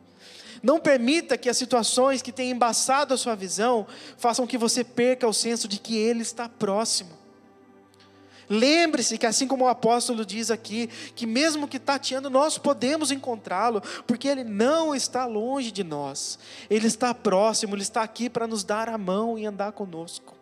Não 0.63 0.79
permita 0.79 1.38
que 1.38 1.49
as 1.49 1.58
situações 1.58 2.21
que 2.21 2.31
têm 2.31 2.51
embaçado 2.51 3.13
a 3.13 3.17
sua 3.17 3.36
visão 3.36 3.86
façam 4.17 4.47
que 4.47 4.58
você 4.58 4.84
perca 4.84 5.27
o 5.27 5.34
senso 5.34 5.67
de 5.67 5.79
que 5.79 5.97
Ele 5.97 6.21
está 6.21 6.49
próximo. 6.49 7.25
Lembre-se 8.49 9.17
que, 9.17 9.25
assim 9.25 9.47
como 9.47 9.65
o 9.65 9.67
apóstolo 9.67 10.25
diz 10.25 10.51
aqui, 10.51 10.88
que 11.15 11.25
mesmo 11.25 11.67
que 11.67 11.79
tateando, 11.79 12.29
nós 12.29 12.58
podemos 12.58 13.12
encontrá-lo, 13.12 13.81
porque 14.05 14.27
ele 14.27 14.43
não 14.43 14.93
está 14.93 15.25
longe 15.25 15.71
de 15.71 15.84
nós, 15.84 16.38
ele 16.69 16.88
está 16.88 17.13
próximo, 17.13 17.75
ele 17.75 17.81
está 17.81 18.03
aqui 18.03 18.29
para 18.29 18.47
nos 18.47 18.63
dar 18.63 18.88
a 18.89 18.97
mão 18.97 19.38
e 19.38 19.45
andar 19.45 19.71
conosco. 19.71 20.36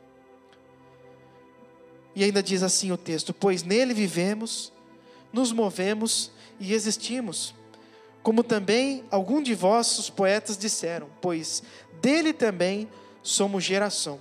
E 2.16 2.24
ainda 2.24 2.44
diz 2.44 2.62
assim 2.62 2.92
o 2.92 2.98
texto: 2.98 3.34
Pois 3.34 3.64
nele 3.64 3.94
vivemos, 3.94 4.72
nos 5.32 5.52
movemos 5.52 6.32
e 6.60 6.74
existimos. 6.74 7.56
Como 8.22 8.44
também 8.44 9.04
algum 9.12 9.42
de 9.42 9.54
vossos 9.54 10.10
poetas 10.10 10.58
disseram, 10.58 11.10
pois 11.20 11.62
dele 12.02 12.32
também 12.32 12.88
somos 13.22 13.64
geração. 13.64 14.20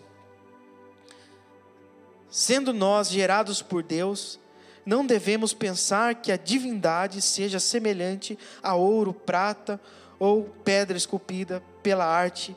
Sendo 2.33 2.73
nós 2.73 3.11
gerados 3.11 3.61
por 3.61 3.83
Deus, 3.83 4.41
não 4.87 5.05
devemos 5.05 5.53
pensar 5.53 6.15
que 6.15 6.33
a 6.33 6.37
divindade 6.39 7.21
seja 7.21 7.61
semelhante 7.61 8.39
a 8.63 8.75
ouro, 8.75 9.13
prata 9.13 9.79
ou 10.19 10.45
pedra 10.65 10.97
esculpida 10.97 11.63
pela 11.83 12.07
arte 12.07 12.57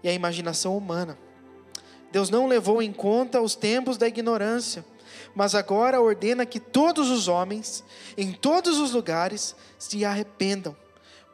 e 0.00 0.08
a 0.08 0.12
imaginação 0.12 0.78
humana. 0.78 1.18
Deus 2.12 2.30
não 2.30 2.46
levou 2.46 2.80
em 2.80 2.92
conta 2.92 3.42
os 3.42 3.56
tempos 3.56 3.98
da 3.98 4.06
ignorância, 4.06 4.84
mas 5.34 5.56
agora 5.56 6.00
ordena 6.00 6.46
que 6.46 6.60
todos 6.60 7.10
os 7.10 7.26
homens, 7.26 7.82
em 8.16 8.32
todos 8.32 8.78
os 8.78 8.92
lugares, 8.92 9.56
se 9.76 10.04
arrependam, 10.04 10.76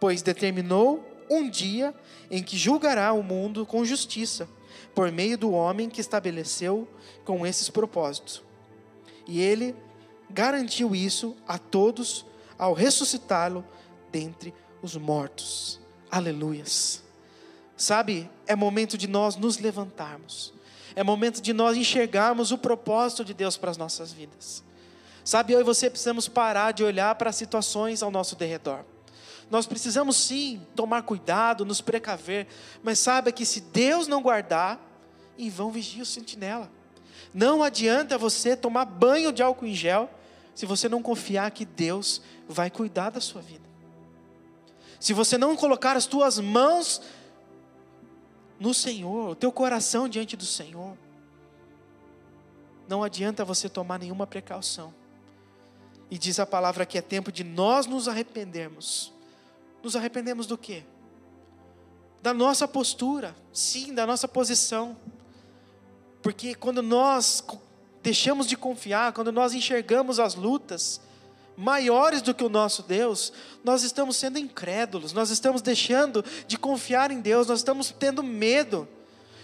pois 0.00 0.22
determinou 0.22 1.06
um 1.28 1.46
dia 1.46 1.94
em 2.30 2.42
que 2.42 2.56
julgará 2.56 3.12
o 3.12 3.22
mundo 3.22 3.66
com 3.66 3.84
justiça 3.84 4.48
por 4.94 5.10
meio 5.10 5.38
do 5.38 5.52
homem 5.52 5.88
que 5.88 6.00
estabeleceu 6.00 6.88
com 7.24 7.46
esses 7.46 7.70
propósitos. 7.70 8.42
E 9.26 9.40
ele 9.40 9.74
garantiu 10.28 10.94
isso 10.94 11.36
a 11.46 11.58
todos 11.58 12.26
ao 12.58 12.72
ressuscitá-lo 12.72 13.64
dentre 14.10 14.54
os 14.82 14.96
mortos. 14.96 15.80
Aleluias. 16.10 17.02
Sabe, 17.76 18.30
é 18.46 18.54
momento 18.54 18.98
de 18.98 19.08
nós 19.08 19.36
nos 19.36 19.58
levantarmos. 19.58 20.52
É 20.94 21.02
momento 21.02 21.40
de 21.40 21.52
nós 21.52 21.76
enxergarmos 21.76 22.52
o 22.52 22.58
propósito 22.58 23.24
de 23.24 23.32
Deus 23.32 23.56
para 23.56 23.70
as 23.70 23.76
nossas 23.76 24.12
vidas. 24.12 24.62
Sabe, 25.24 25.52
eu 25.52 25.60
e 25.60 25.64
você 25.64 25.88
precisamos 25.88 26.28
parar 26.28 26.72
de 26.72 26.84
olhar 26.84 27.14
para 27.14 27.30
as 27.30 27.36
situações 27.36 28.02
ao 28.02 28.10
nosso 28.10 28.36
derredor. 28.36 28.84
Nós 29.52 29.66
precisamos 29.66 30.16
sim 30.16 30.66
tomar 30.74 31.02
cuidado, 31.02 31.62
nos 31.62 31.82
precaver, 31.82 32.46
mas 32.82 32.98
saiba 32.98 33.30
que 33.30 33.44
se 33.44 33.60
Deus 33.60 34.08
não 34.08 34.22
guardar, 34.22 34.80
em 35.36 35.50
vão 35.50 35.70
vigia 35.70 36.02
o 36.02 36.06
sentinela. 36.06 36.72
Não 37.34 37.62
adianta 37.62 38.16
você 38.16 38.56
tomar 38.56 38.86
banho 38.86 39.30
de 39.30 39.42
álcool 39.42 39.66
em 39.66 39.74
gel 39.74 40.08
se 40.54 40.64
você 40.64 40.88
não 40.88 41.02
confiar 41.02 41.50
que 41.50 41.66
Deus 41.66 42.22
vai 42.48 42.70
cuidar 42.70 43.10
da 43.10 43.20
sua 43.20 43.42
vida. 43.42 43.68
Se 44.98 45.12
você 45.12 45.36
não 45.36 45.54
colocar 45.54 45.98
as 45.98 46.06
tuas 46.06 46.38
mãos 46.38 47.02
no 48.58 48.72
Senhor, 48.72 49.32
o 49.32 49.34
teu 49.34 49.52
coração 49.52 50.08
diante 50.08 50.34
do 50.34 50.46
Senhor, 50.46 50.96
não 52.88 53.04
adianta 53.04 53.44
você 53.44 53.68
tomar 53.68 53.98
nenhuma 53.98 54.26
precaução. 54.26 54.94
E 56.10 56.16
diz 56.16 56.40
a 56.40 56.46
palavra 56.46 56.86
que 56.86 56.96
é 56.96 57.02
tempo 57.02 57.30
de 57.30 57.44
nós 57.44 57.84
nos 57.84 58.08
arrependermos 58.08 59.11
nos 59.82 59.96
arrependemos 59.96 60.46
do 60.46 60.56
quê? 60.56 60.84
Da 62.22 62.32
nossa 62.32 62.68
postura, 62.68 63.34
sim, 63.52 63.94
da 63.94 64.06
nossa 64.06 64.28
posição. 64.28 64.96
Porque 66.22 66.54
quando 66.54 66.82
nós 66.82 67.44
deixamos 68.02 68.46
de 68.46 68.56
confiar, 68.56 69.12
quando 69.12 69.32
nós 69.32 69.54
enxergamos 69.54 70.20
as 70.20 70.34
lutas 70.34 71.00
maiores 71.56 72.22
do 72.22 72.34
que 72.34 72.44
o 72.44 72.48
nosso 72.48 72.82
Deus, 72.82 73.32
nós 73.62 73.82
estamos 73.82 74.16
sendo 74.16 74.38
incrédulos, 74.38 75.12
nós 75.12 75.30
estamos 75.30 75.60
deixando 75.60 76.24
de 76.46 76.56
confiar 76.56 77.10
em 77.10 77.20
Deus, 77.20 77.46
nós 77.46 77.58
estamos 77.60 77.90
tendo 77.90 78.22
medo. 78.22 78.88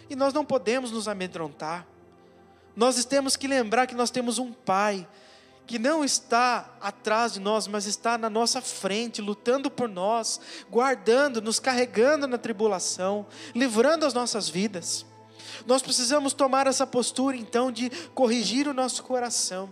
E 0.09 0.17
nós 0.17 0.33
não 0.33 0.45
podemos 0.45 0.91
nos 0.91 1.07
amedrontar. 1.07 1.87
Nós 2.75 3.05
temos 3.05 3.37
que 3.37 3.47
lembrar 3.47 3.87
que 3.87 3.95
nós 3.95 4.11
temos 4.11 4.39
um 4.39 4.53
Pai 4.53 5.07
que 5.69 5.79
não 5.79 6.03
está 6.03 6.75
atrás 6.81 7.35
de 7.35 7.41
nós, 7.41 7.69
mas 7.69 7.85
está 7.85 8.17
na 8.17 8.31
nossa 8.31 8.63
frente, 8.63 9.21
lutando 9.21 9.71
por 9.71 9.87
nós, 9.87 10.41
guardando, 10.71 11.43
nos 11.43 11.61
carregando 11.61 12.27
na 12.27 12.39
tribulação, 12.39 13.27
livrando 13.55 14.07
as 14.07 14.15
nossas 14.15 14.49
vidas. 14.49 15.05
Nós 15.67 15.83
precisamos 15.83 16.33
tomar 16.33 16.67
essa 16.67 16.87
postura 16.87 17.37
então 17.37 17.71
de 17.71 17.91
corrigir 18.15 18.67
o 18.67 18.73
nosso 18.73 19.03
coração 19.03 19.69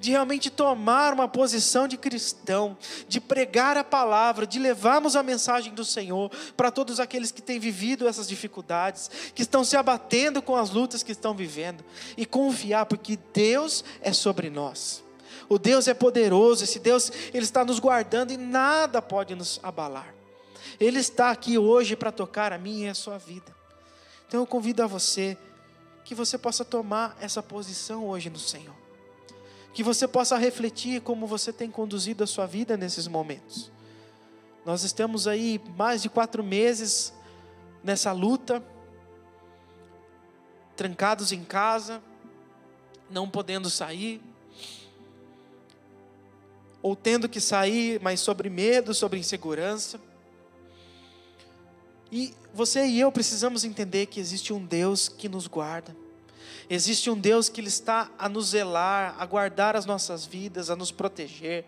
de 0.00 0.10
realmente 0.10 0.50
tomar 0.50 1.12
uma 1.12 1.28
posição 1.28 1.88
de 1.88 1.96
cristão, 1.96 2.76
de 3.08 3.20
pregar 3.20 3.76
a 3.76 3.84
palavra, 3.84 4.46
de 4.46 4.58
levarmos 4.58 5.16
a 5.16 5.22
mensagem 5.22 5.74
do 5.74 5.84
Senhor 5.84 6.30
para 6.56 6.70
todos 6.70 7.00
aqueles 7.00 7.30
que 7.30 7.42
têm 7.42 7.58
vivido 7.58 8.06
essas 8.06 8.28
dificuldades, 8.28 9.10
que 9.34 9.42
estão 9.42 9.64
se 9.64 9.76
abatendo 9.76 10.40
com 10.42 10.56
as 10.56 10.70
lutas 10.70 11.02
que 11.02 11.12
estão 11.12 11.34
vivendo, 11.34 11.84
e 12.16 12.24
confiar, 12.24 12.86
porque 12.86 13.18
Deus 13.32 13.84
é 14.00 14.12
sobre 14.12 14.50
nós. 14.50 15.02
O 15.48 15.58
Deus 15.58 15.88
é 15.88 15.94
poderoso, 15.94 16.64
esse 16.64 16.78
Deus, 16.78 17.10
Ele 17.32 17.44
está 17.44 17.64
nos 17.64 17.78
guardando 17.78 18.32
e 18.32 18.36
nada 18.36 19.00
pode 19.00 19.34
nos 19.34 19.58
abalar. 19.62 20.14
Ele 20.78 20.98
está 21.00 21.30
aqui 21.30 21.56
hoje 21.56 21.96
para 21.96 22.12
tocar 22.12 22.52
a 22.52 22.58
minha 22.58 22.88
e 22.88 22.90
a 22.90 22.94
sua 22.94 23.18
vida. 23.18 23.56
Então 24.26 24.40
eu 24.40 24.46
convido 24.46 24.82
a 24.82 24.86
você 24.86 25.36
que 26.04 26.14
você 26.14 26.36
possa 26.36 26.64
tomar 26.64 27.16
essa 27.20 27.42
posição 27.42 28.06
hoje 28.06 28.28
no 28.28 28.38
Senhor 28.38 28.87
que 29.72 29.82
você 29.82 30.08
possa 30.08 30.36
refletir 30.36 31.00
como 31.00 31.26
você 31.26 31.52
tem 31.52 31.70
conduzido 31.70 32.24
a 32.24 32.26
sua 32.26 32.46
vida 32.46 32.76
nesses 32.76 33.06
momentos. 33.06 33.70
Nós 34.64 34.82
estamos 34.82 35.26
aí 35.26 35.60
mais 35.76 36.02
de 36.02 36.08
quatro 36.08 36.42
meses 36.42 37.12
nessa 37.82 38.12
luta, 38.12 38.62
trancados 40.76 41.32
em 41.32 41.44
casa, 41.44 42.02
não 43.10 43.28
podendo 43.28 43.70
sair, 43.70 44.20
ou 46.82 46.94
tendo 46.94 47.28
que 47.28 47.40
sair, 47.40 48.00
mas 48.02 48.20
sobre 48.20 48.50
medo, 48.50 48.94
sobre 48.94 49.18
insegurança. 49.18 50.00
E 52.10 52.34
você 52.54 52.86
e 52.86 53.00
eu 53.00 53.12
precisamos 53.12 53.64
entender 53.64 54.06
que 54.06 54.20
existe 54.20 54.52
um 54.52 54.64
Deus 54.64 55.08
que 55.08 55.28
nos 55.28 55.46
guarda 55.46 55.94
Existe 56.70 57.08
um 57.08 57.18
Deus 57.18 57.48
que 57.48 57.60
Ele 57.60 57.68
está 57.68 58.10
a 58.18 58.28
nos 58.28 58.48
zelar, 58.50 59.16
a 59.18 59.24
guardar 59.24 59.74
as 59.74 59.86
nossas 59.86 60.26
vidas, 60.26 60.68
a 60.68 60.76
nos 60.76 60.90
proteger. 60.90 61.64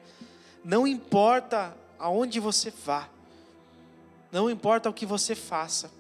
Não 0.62 0.86
importa 0.86 1.74
aonde 1.98 2.38
você 2.38 2.72
vá, 2.84 3.08
não 4.30 4.50
importa 4.50 4.88
o 4.88 4.92
que 4.92 5.06
você 5.06 5.34
faça, 5.34 5.90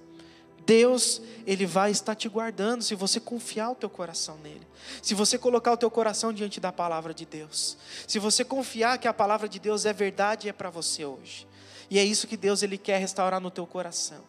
Deus, 0.66 1.20
Ele 1.46 1.66
vai 1.66 1.90
estar 1.90 2.14
te 2.14 2.28
guardando 2.28 2.82
se 2.82 2.94
você 2.94 3.18
confiar 3.18 3.70
o 3.70 3.74
teu 3.74 3.90
coração 3.90 4.36
nele. 4.38 4.66
Se 5.02 5.14
você 5.14 5.36
colocar 5.38 5.72
o 5.72 5.76
teu 5.76 5.90
coração 5.90 6.32
diante 6.32 6.60
da 6.60 6.70
palavra 6.70 7.12
de 7.12 7.24
Deus. 7.24 7.76
Se 8.06 8.18
você 8.18 8.44
confiar 8.44 8.98
que 8.98 9.08
a 9.08 9.12
palavra 9.12 9.48
de 9.48 9.58
Deus 9.58 9.84
é 9.84 9.92
verdade 9.92 10.46
e 10.46 10.50
é 10.50 10.52
para 10.52 10.70
você 10.70 11.04
hoje. 11.04 11.46
E 11.90 11.98
é 11.98 12.04
isso 12.04 12.28
que 12.28 12.36
Deus 12.36 12.62
Ele 12.62 12.78
quer 12.78 12.98
restaurar 12.98 13.40
no 13.40 13.50
teu 13.50 13.66
coração. 13.66 14.20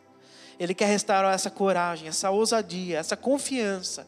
Ele 0.60 0.74
quer 0.74 0.88
restaurar 0.88 1.34
essa 1.34 1.52
coragem, 1.52 2.08
essa 2.08 2.32
ousadia, 2.32 2.98
essa 2.98 3.18
confiança 3.18 4.08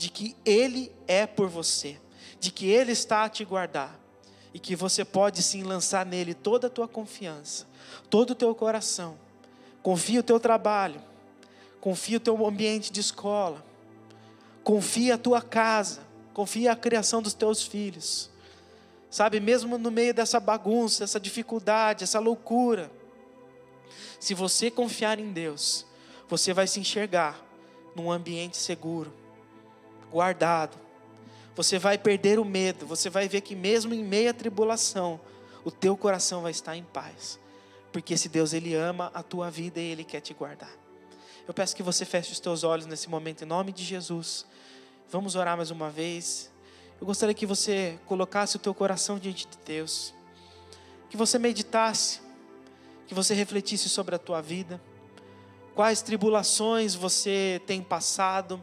de 0.00 0.08
que 0.08 0.34
Ele 0.46 0.90
é 1.06 1.26
por 1.26 1.46
você, 1.46 2.00
de 2.38 2.50
que 2.50 2.70
Ele 2.70 2.90
está 2.90 3.24
a 3.24 3.28
te 3.28 3.44
guardar 3.44 4.00
e 4.54 4.58
que 4.58 4.74
você 4.74 5.04
pode 5.04 5.42
sim 5.42 5.62
lançar 5.62 6.06
nele 6.06 6.32
toda 6.32 6.68
a 6.68 6.70
tua 6.70 6.88
confiança, 6.88 7.66
todo 8.08 8.30
o 8.30 8.34
teu 8.34 8.54
coração. 8.54 9.18
Confie 9.82 10.18
o 10.18 10.22
teu 10.22 10.40
trabalho, 10.40 11.02
confia 11.82 12.16
o 12.16 12.20
teu 12.20 12.46
ambiente 12.46 12.90
de 12.90 12.98
escola, 12.98 13.62
confia 14.64 15.16
a 15.16 15.18
tua 15.18 15.42
casa, 15.42 16.00
confia 16.32 16.72
a 16.72 16.76
criação 16.76 17.20
dos 17.20 17.34
teus 17.34 17.62
filhos. 17.62 18.30
Sabe, 19.10 19.38
mesmo 19.38 19.76
no 19.76 19.90
meio 19.90 20.14
dessa 20.14 20.40
bagunça, 20.40 21.04
essa 21.04 21.20
dificuldade, 21.20 22.04
essa 22.04 22.18
loucura, 22.18 22.90
se 24.18 24.32
você 24.32 24.70
confiar 24.70 25.18
em 25.18 25.30
Deus, 25.30 25.84
você 26.26 26.54
vai 26.54 26.66
se 26.66 26.80
enxergar 26.80 27.38
num 27.94 28.10
ambiente 28.10 28.56
seguro, 28.56 29.20
guardado. 30.10 30.76
Você 31.54 31.78
vai 31.78 31.98
perder 31.98 32.38
o 32.38 32.44
medo, 32.44 32.86
você 32.86 33.10
vai 33.10 33.28
ver 33.28 33.40
que 33.40 33.54
mesmo 33.54 33.92
em 33.92 34.04
meio 34.04 34.30
à 34.30 34.32
tribulação, 34.34 35.20
o 35.64 35.70
teu 35.70 35.96
coração 35.96 36.42
vai 36.42 36.50
estar 36.50 36.76
em 36.76 36.84
paz. 36.84 37.38
Porque 37.92 38.14
esse 38.14 38.28
Deus, 38.28 38.52
Ele 38.52 38.74
ama 38.74 39.10
a 39.12 39.22
tua 39.22 39.50
vida 39.50 39.80
e 39.80 39.90
Ele 39.90 40.04
quer 40.04 40.20
te 40.20 40.32
guardar. 40.32 40.70
Eu 41.46 41.52
peço 41.52 41.74
que 41.74 41.82
você 41.82 42.04
feche 42.04 42.32
os 42.32 42.40
teus 42.40 42.62
olhos 42.62 42.86
nesse 42.86 43.10
momento, 43.10 43.42
em 43.42 43.46
nome 43.46 43.72
de 43.72 43.82
Jesus. 43.82 44.46
Vamos 45.10 45.34
orar 45.34 45.56
mais 45.56 45.70
uma 45.70 45.90
vez. 45.90 46.50
Eu 47.00 47.06
gostaria 47.06 47.34
que 47.34 47.46
você 47.46 47.98
colocasse 48.06 48.56
o 48.56 48.58
teu 48.58 48.72
coração 48.72 49.18
diante 49.18 49.48
de 49.48 49.58
Deus. 49.64 50.14
Que 51.08 51.16
você 51.16 51.38
meditasse, 51.38 52.20
que 53.08 53.14
você 53.14 53.34
refletisse 53.34 53.88
sobre 53.88 54.14
a 54.14 54.18
tua 54.18 54.40
vida. 54.40 54.80
Quais 55.74 56.02
tribulações 56.02 56.94
você 56.94 57.60
tem 57.66 57.82
passado? 57.82 58.62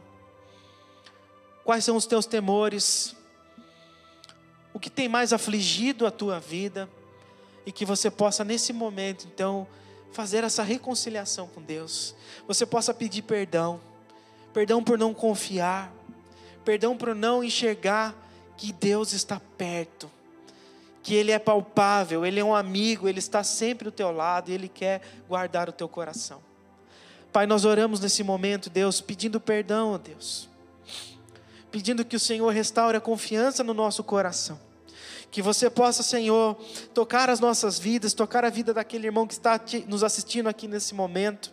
Quais 1.68 1.84
são 1.84 1.96
os 1.96 2.06
teus 2.06 2.24
temores? 2.24 3.14
O 4.72 4.80
que 4.80 4.88
tem 4.88 5.06
mais 5.06 5.34
afligido 5.34 6.06
a 6.06 6.10
tua 6.10 6.40
vida? 6.40 6.88
E 7.66 7.70
que 7.70 7.84
você 7.84 8.10
possa, 8.10 8.42
nesse 8.42 8.72
momento, 8.72 9.28
então, 9.30 9.66
fazer 10.10 10.44
essa 10.44 10.62
reconciliação 10.62 11.46
com 11.46 11.60
Deus. 11.60 12.14
Você 12.46 12.64
possa 12.64 12.94
pedir 12.94 13.20
perdão. 13.20 13.78
Perdão 14.50 14.82
por 14.82 14.96
não 14.96 15.12
confiar. 15.12 15.92
Perdão 16.64 16.96
por 16.96 17.14
não 17.14 17.44
enxergar 17.44 18.14
que 18.56 18.72
Deus 18.72 19.12
está 19.12 19.38
perto. 19.58 20.10
Que 21.02 21.14
Ele 21.14 21.32
é 21.32 21.38
palpável, 21.38 22.24
Ele 22.24 22.40
é 22.40 22.44
um 22.44 22.54
amigo, 22.54 23.06
Ele 23.06 23.18
está 23.18 23.44
sempre 23.44 23.84
do 23.84 23.92
teu 23.92 24.10
lado 24.10 24.50
e 24.50 24.54
Ele 24.54 24.68
quer 24.68 25.02
guardar 25.28 25.68
o 25.68 25.72
teu 25.72 25.86
coração. 25.86 26.40
Pai, 27.30 27.46
nós 27.46 27.66
oramos 27.66 28.00
nesse 28.00 28.22
momento, 28.22 28.70
Deus, 28.70 29.02
pedindo 29.02 29.38
perdão, 29.38 30.00
Deus. 30.02 30.48
Pedindo 31.70 32.04
que 32.04 32.16
o 32.16 32.20
Senhor 32.20 32.48
restaure 32.50 32.96
a 32.96 33.00
confiança 33.00 33.62
no 33.62 33.74
nosso 33.74 34.02
coração. 34.02 34.58
Que 35.30 35.42
você 35.42 35.68
possa, 35.68 36.02
Senhor, 36.02 36.56
tocar 36.94 37.28
as 37.28 37.40
nossas 37.40 37.78
vidas, 37.78 38.14
tocar 38.14 38.44
a 38.44 38.50
vida 38.50 38.72
daquele 38.72 39.06
irmão 39.06 39.26
que 39.26 39.34
está 39.34 39.60
nos 39.86 40.02
assistindo 40.02 40.48
aqui 40.48 40.66
nesse 40.66 40.94
momento, 40.94 41.52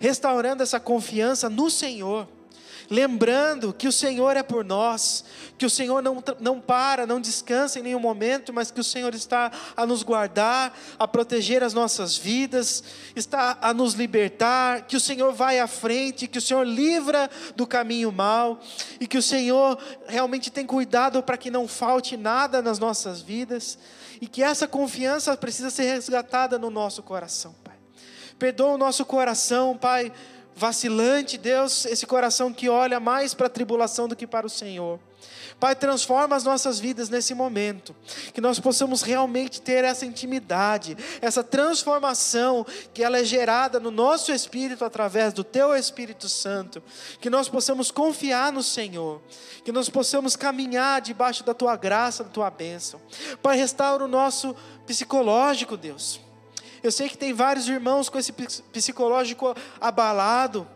restaurando 0.00 0.62
essa 0.62 0.80
confiança 0.80 1.48
no 1.48 1.70
Senhor 1.70 2.26
lembrando 2.90 3.72
que 3.72 3.88
o 3.88 3.92
Senhor 3.92 4.36
é 4.36 4.42
por 4.42 4.64
nós, 4.64 5.24
que 5.56 5.66
o 5.66 5.70
Senhor 5.70 6.02
não, 6.02 6.22
não 6.40 6.60
para, 6.60 7.06
não 7.06 7.20
descansa 7.20 7.78
em 7.78 7.82
nenhum 7.82 8.00
momento, 8.00 8.52
mas 8.52 8.70
que 8.70 8.80
o 8.80 8.84
Senhor 8.84 9.14
está 9.14 9.50
a 9.76 9.86
nos 9.86 10.02
guardar, 10.02 10.76
a 10.98 11.06
proteger 11.06 11.62
as 11.62 11.74
nossas 11.74 12.16
vidas, 12.16 12.82
está 13.14 13.58
a 13.60 13.72
nos 13.72 13.94
libertar, 13.94 14.82
que 14.82 14.96
o 14.96 15.00
Senhor 15.00 15.32
vai 15.32 15.58
à 15.58 15.66
frente, 15.66 16.26
que 16.26 16.38
o 16.38 16.42
Senhor 16.42 16.64
livra 16.64 17.30
do 17.56 17.66
caminho 17.66 18.12
mal 18.12 18.60
e 19.00 19.06
que 19.06 19.18
o 19.18 19.22
Senhor 19.22 19.78
realmente 20.06 20.50
tem 20.50 20.66
cuidado 20.66 21.22
para 21.22 21.36
que 21.36 21.50
não 21.50 21.66
falte 21.68 22.16
nada 22.16 22.60
nas 22.60 22.78
nossas 22.78 23.20
vidas 23.20 23.78
e 24.20 24.26
que 24.26 24.42
essa 24.42 24.66
confiança 24.66 25.36
precisa 25.36 25.70
ser 25.70 25.84
resgatada 25.84 26.58
no 26.58 26.70
nosso 26.70 27.02
coração, 27.02 27.54
Pai. 27.64 27.74
Perdoa 28.38 28.74
o 28.74 28.78
nosso 28.78 29.04
coração, 29.04 29.76
Pai 29.76 30.12
vacilante, 30.56 31.36
Deus, 31.36 31.84
esse 31.86 32.06
coração 32.06 32.52
que 32.52 32.68
olha 32.68 33.00
mais 33.00 33.34
para 33.34 33.46
a 33.46 33.50
tribulação 33.50 34.08
do 34.08 34.16
que 34.16 34.26
para 34.26 34.46
o 34.46 34.50
Senhor. 34.50 34.98
Pai, 35.58 35.74
transforma 35.74 36.34
as 36.34 36.44
nossas 36.44 36.78
vidas 36.78 37.08
nesse 37.08 37.34
momento, 37.34 37.94
que 38.32 38.40
nós 38.40 38.58
possamos 38.58 39.02
realmente 39.02 39.62
ter 39.62 39.84
essa 39.84 40.04
intimidade, 40.04 40.96
essa 41.20 41.44
transformação 41.44 42.66
que 42.92 43.02
ela 43.02 43.18
é 43.18 43.24
gerada 43.24 43.78
no 43.78 43.90
nosso 43.90 44.32
espírito 44.32 44.84
através 44.84 45.32
do 45.32 45.44
Teu 45.44 45.74
Espírito 45.74 46.28
Santo, 46.28 46.82
que 47.20 47.30
nós 47.30 47.48
possamos 47.48 47.90
confiar 47.90 48.52
no 48.52 48.62
Senhor, 48.62 49.22
que 49.64 49.72
nós 49.72 49.88
possamos 49.88 50.36
caminhar 50.36 51.00
debaixo 51.00 51.44
da 51.44 51.54
Tua 51.54 51.76
graça, 51.76 52.24
da 52.24 52.30
Tua 52.30 52.50
bênção. 52.50 53.00
Pai, 53.42 53.56
restaura 53.56 54.04
o 54.04 54.08
nosso 54.08 54.54
psicológico, 54.86 55.76
Deus. 55.76 56.23
Eu 56.84 56.92
sei 56.92 57.08
que 57.08 57.16
tem 57.16 57.32
vários 57.32 57.66
irmãos 57.66 58.10
com 58.10 58.18
esse 58.18 58.30
psicológico 58.30 59.56
abalado, 59.80 60.68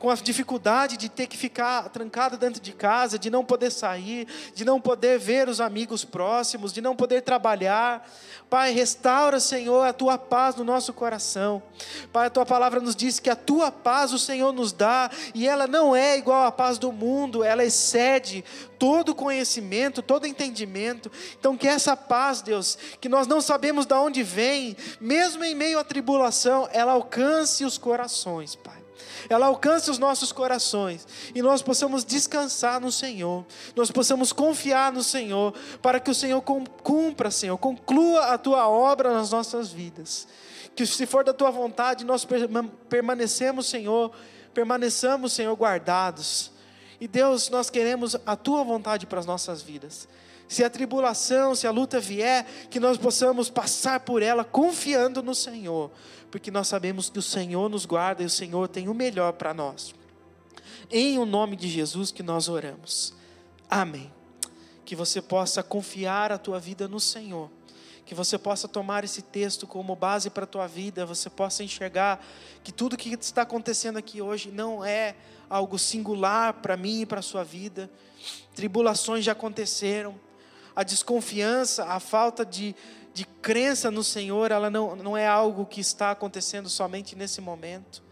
com 0.00 0.08
a 0.08 0.14
dificuldade 0.14 0.96
de 0.96 1.10
ter 1.10 1.26
que 1.26 1.36
ficar 1.36 1.90
trancado 1.90 2.38
dentro 2.38 2.58
de 2.58 2.72
casa, 2.72 3.18
de 3.18 3.28
não 3.28 3.44
poder 3.44 3.70
sair, 3.70 4.26
de 4.54 4.64
não 4.64 4.80
poder 4.80 5.18
ver 5.18 5.46
os 5.46 5.60
amigos 5.60 6.06
próximos, 6.06 6.72
de 6.72 6.80
não 6.80 6.96
poder 6.96 7.20
trabalhar. 7.20 8.10
Pai, 8.48 8.72
restaura, 8.72 9.38
Senhor, 9.38 9.86
a 9.86 9.92
tua 9.92 10.16
paz 10.16 10.56
no 10.56 10.64
nosso 10.64 10.94
coração. 10.94 11.62
Pai, 12.10 12.28
a 12.28 12.30
tua 12.30 12.46
palavra 12.46 12.80
nos 12.80 12.96
diz 12.96 13.20
que 13.20 13.28
a 13.28 13.36
tua 13.36 13.70
paz 13.70 14.14
o 14.14 14.18
Senhor 14.18 14.54
nos 14.54 14.72
dá, 14.72 15.10
e 15.34 15.46
ela 15.46 15.66
não 15.66 15.94
é 15.94 16.16
igual 16.16 16.46
à 16.46 16.50
paz 16.50 16.78
do 16.78 16.90
mundo, 16.90 17.44
ela 17.44 17.62
excede 17.62 18.42
todo 18.78 19.14
conhecimento, 19.14 20.00
todo 20.00 20.26
entendimento. 20.26 21.12
Então, 21.38 21.58
que 21.58 21.68
essa 21.68 21.94
paz, 21.94 22.40
Deus, 22.40 22.78
que 23.02 23.08
nós 23.08 23.26
não 23.26 23.42
sabemos 23.42 23.84
de 23.84 23.94
onde 23.94 24.22
vem, 24.22 24.74
mesmo 24.98 25.44
em 25.44 25.54
meio 25.54 25.78
à 25.78 25.84
tribulação, 25.84 26.66
ela 26.72 26.92
alcance 26.92 27.66
os 27.66 27.76
corações, 27.76 28.56
Pai 28.56 28.79
ela 29.28 29.46
alcance 29.46 29.90
os 29.90 29.98
nossos 29.98 30.32
corações 30.32 31.06
e 31.34 31.42
nós 31.42 31.62
possamos 31.62 32.04
descansar 32.04 32.80
no 32.80 32.90
Senhor, 32.90 33.44
nós 33.76 33.90
possamos 33.90 34.32
confiar 34.32 34.92
no 34.92 35.02
Senhor, 35.02 35.54
para 35.82 36.00
que 36.00 36.10
o 36.10 36.14
Senhor 36.14 36.40
cumpra, 36.40 37.30
Senhor, 37.30 37.58
conclua 37.58 38.32
a 38.32 38.38
tua 38.38 38.68
obra 38.68 39.12
nas 39.12 39.30
nossas 39.30 39.70
vidas. 39.70 40.26
Que 40.74 40.86
se 40.86 41.04
for 41.04 41.24
da 41.24 41.34
tua 41.34 41.50
vontade, 41.50 42.04
nós 42.04 42.26
permanecemos, 42.88 43.66
Senhor, 43.66 44.12
permaneçamos, 44.54 45.32
Senhor, 45.32 45.54
guardados 45.56 46.52
e 47.00 47.08
Deus, 47.08 47.48
nós 47.48 47.70
queremos 47.70 48.14
a 48.26 48.36
tua 48.36 48.62
vontade 48.62 49.06
para 49.06 49.18
as 49.18 49.24
nossas 49.24 49.62
vidas. 49.62 50.06
Se 50.50 50.64
a 50.64 50.68
tribulação, 50.68 51.54
se 51.54 51.64
a 51.64 51.70
luta 51.70 52.00
vier, 52.00 52.44
que 52.68 52.80
nós 52.80 52.98
possamos 52.98 53.48
passar 53.48 54.00
por 54.00 54.20
ela 54.20 54.42
confiando 54.42 55.22
no 55.22 55.32
Senhor, 55.32 55.92
porque 56.28 56.50
nós 56.50 56.66
sabemos 56.66 57.08
que 57.08 57.20
o 57.20 57.22
Senhor 57.22 57.70
nos 57.70 57.86
guarda 57.86 58.24
e 58.24 58.26
o 58.26 58.30
Senhor 58.30 58.66
tem 58.66 58.88
o 58.88 58.94
melhor 58.94 59.34
para 59.34 59.54
nós. 59.54 59.94
Em 60.90 61.20
o 61.20 61.24
nome 61.24 61.54
de 61.54 61.68
Jesus 61.68 62.10
que 62.10 62.20
nós 62.20 62.48
oramos. 62.48 63.14
Amém. 63.70 64.12
Que 64.84 64.96
você 64.96 65.22
possa 65.22 65.62
confiar 65.62 66.32
a 66.32 66.38
tua 66.38 66.58
vida 66.58 66.88
no 66.88 66.98
Senhor 66.98 67.48
que 68.04 68.14
você 68.14 68.36
possa 68.36 68.66
tomar 68.66 69.04
esse 69.04 69.22
texto 69.22 69.68
como 69.68 69.94
base 69.94 70.30
para 70.30 70.42
a 70.42 70.46
tua 70.46 70.66
vida, 70.66 71.06
você 71.06 71.30
possa 71.30 71.62
enxergar 71.62 72.20
que 72.64 72.72
tudo 72.72 72.96
que 72.96 73.10
está 73.10 73.42
acontecendo 73.42 73.98
aqui 73.98 74.20
hoje 74.20 74.50
não 74.50 74.84
é 74.84 75.14
algo 75.48 75.78
singular 75.78 76.54
para 76.54 76.76
mim 76.76 77.02
e 77.02 77.06
para 77.06 77.20
a 77.20 77.22
sua 77.22 77.44
vida. 77.44 77.88
Tribulações 78.52 79.24
já 79.24 79.30
aconteceram, 79.30 80.18
a 80.80 80.82
desconfiança, 80.82 81.84
a 81.84 82.00
falta 82.00 82.42
de, 82.42 82.74
de 83.12 83.26
crença 83.26 83.90
no 83.90 84.02
Senhor, 84.02 84.50
ela 84.50 84.70
não, 84.70 84.96
não 84.96 85.14
é 85.14 85.26
algo 85.26 85.66
que 85.66 85.78
está 85.78 86.10
acontecendo 86.10 86.70
somente 86.70 87.14
nesse 87.14 87.38
momento. 87.38 88.02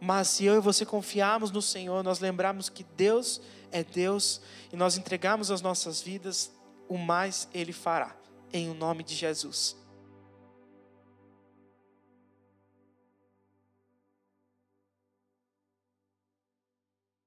Mas 0.00 0.28
se 0.28 0.44
eu 0.44 0.54
e 0.54 0.60
você 0.60 0.86
confiarmos 0.86 1.50
no 1.50 1.60
Senhor, 1.60 2.04
nós 2.04 2.20
lembrarmos 2.20 2.68
que 2.68 2.86
Deus 2.96 3.40
é 3.72 3.82
Deus 3.82 4.40
e 4.72 4.76
nós 4.76 4.96
entregarmos 4.96 5.50
as 5.50 5.60
nossas 5.60 6.00
vidas, 6.00 6.52
o 6.88 6.96
mais 6.96 7.48
Ele 7.52 7.72
fará 7.72 8.14
em 8.52 8.70
o 8.70 8.74
nome 8.74 9.02
de 9.02 9.16
Jesus. 9.16 9.76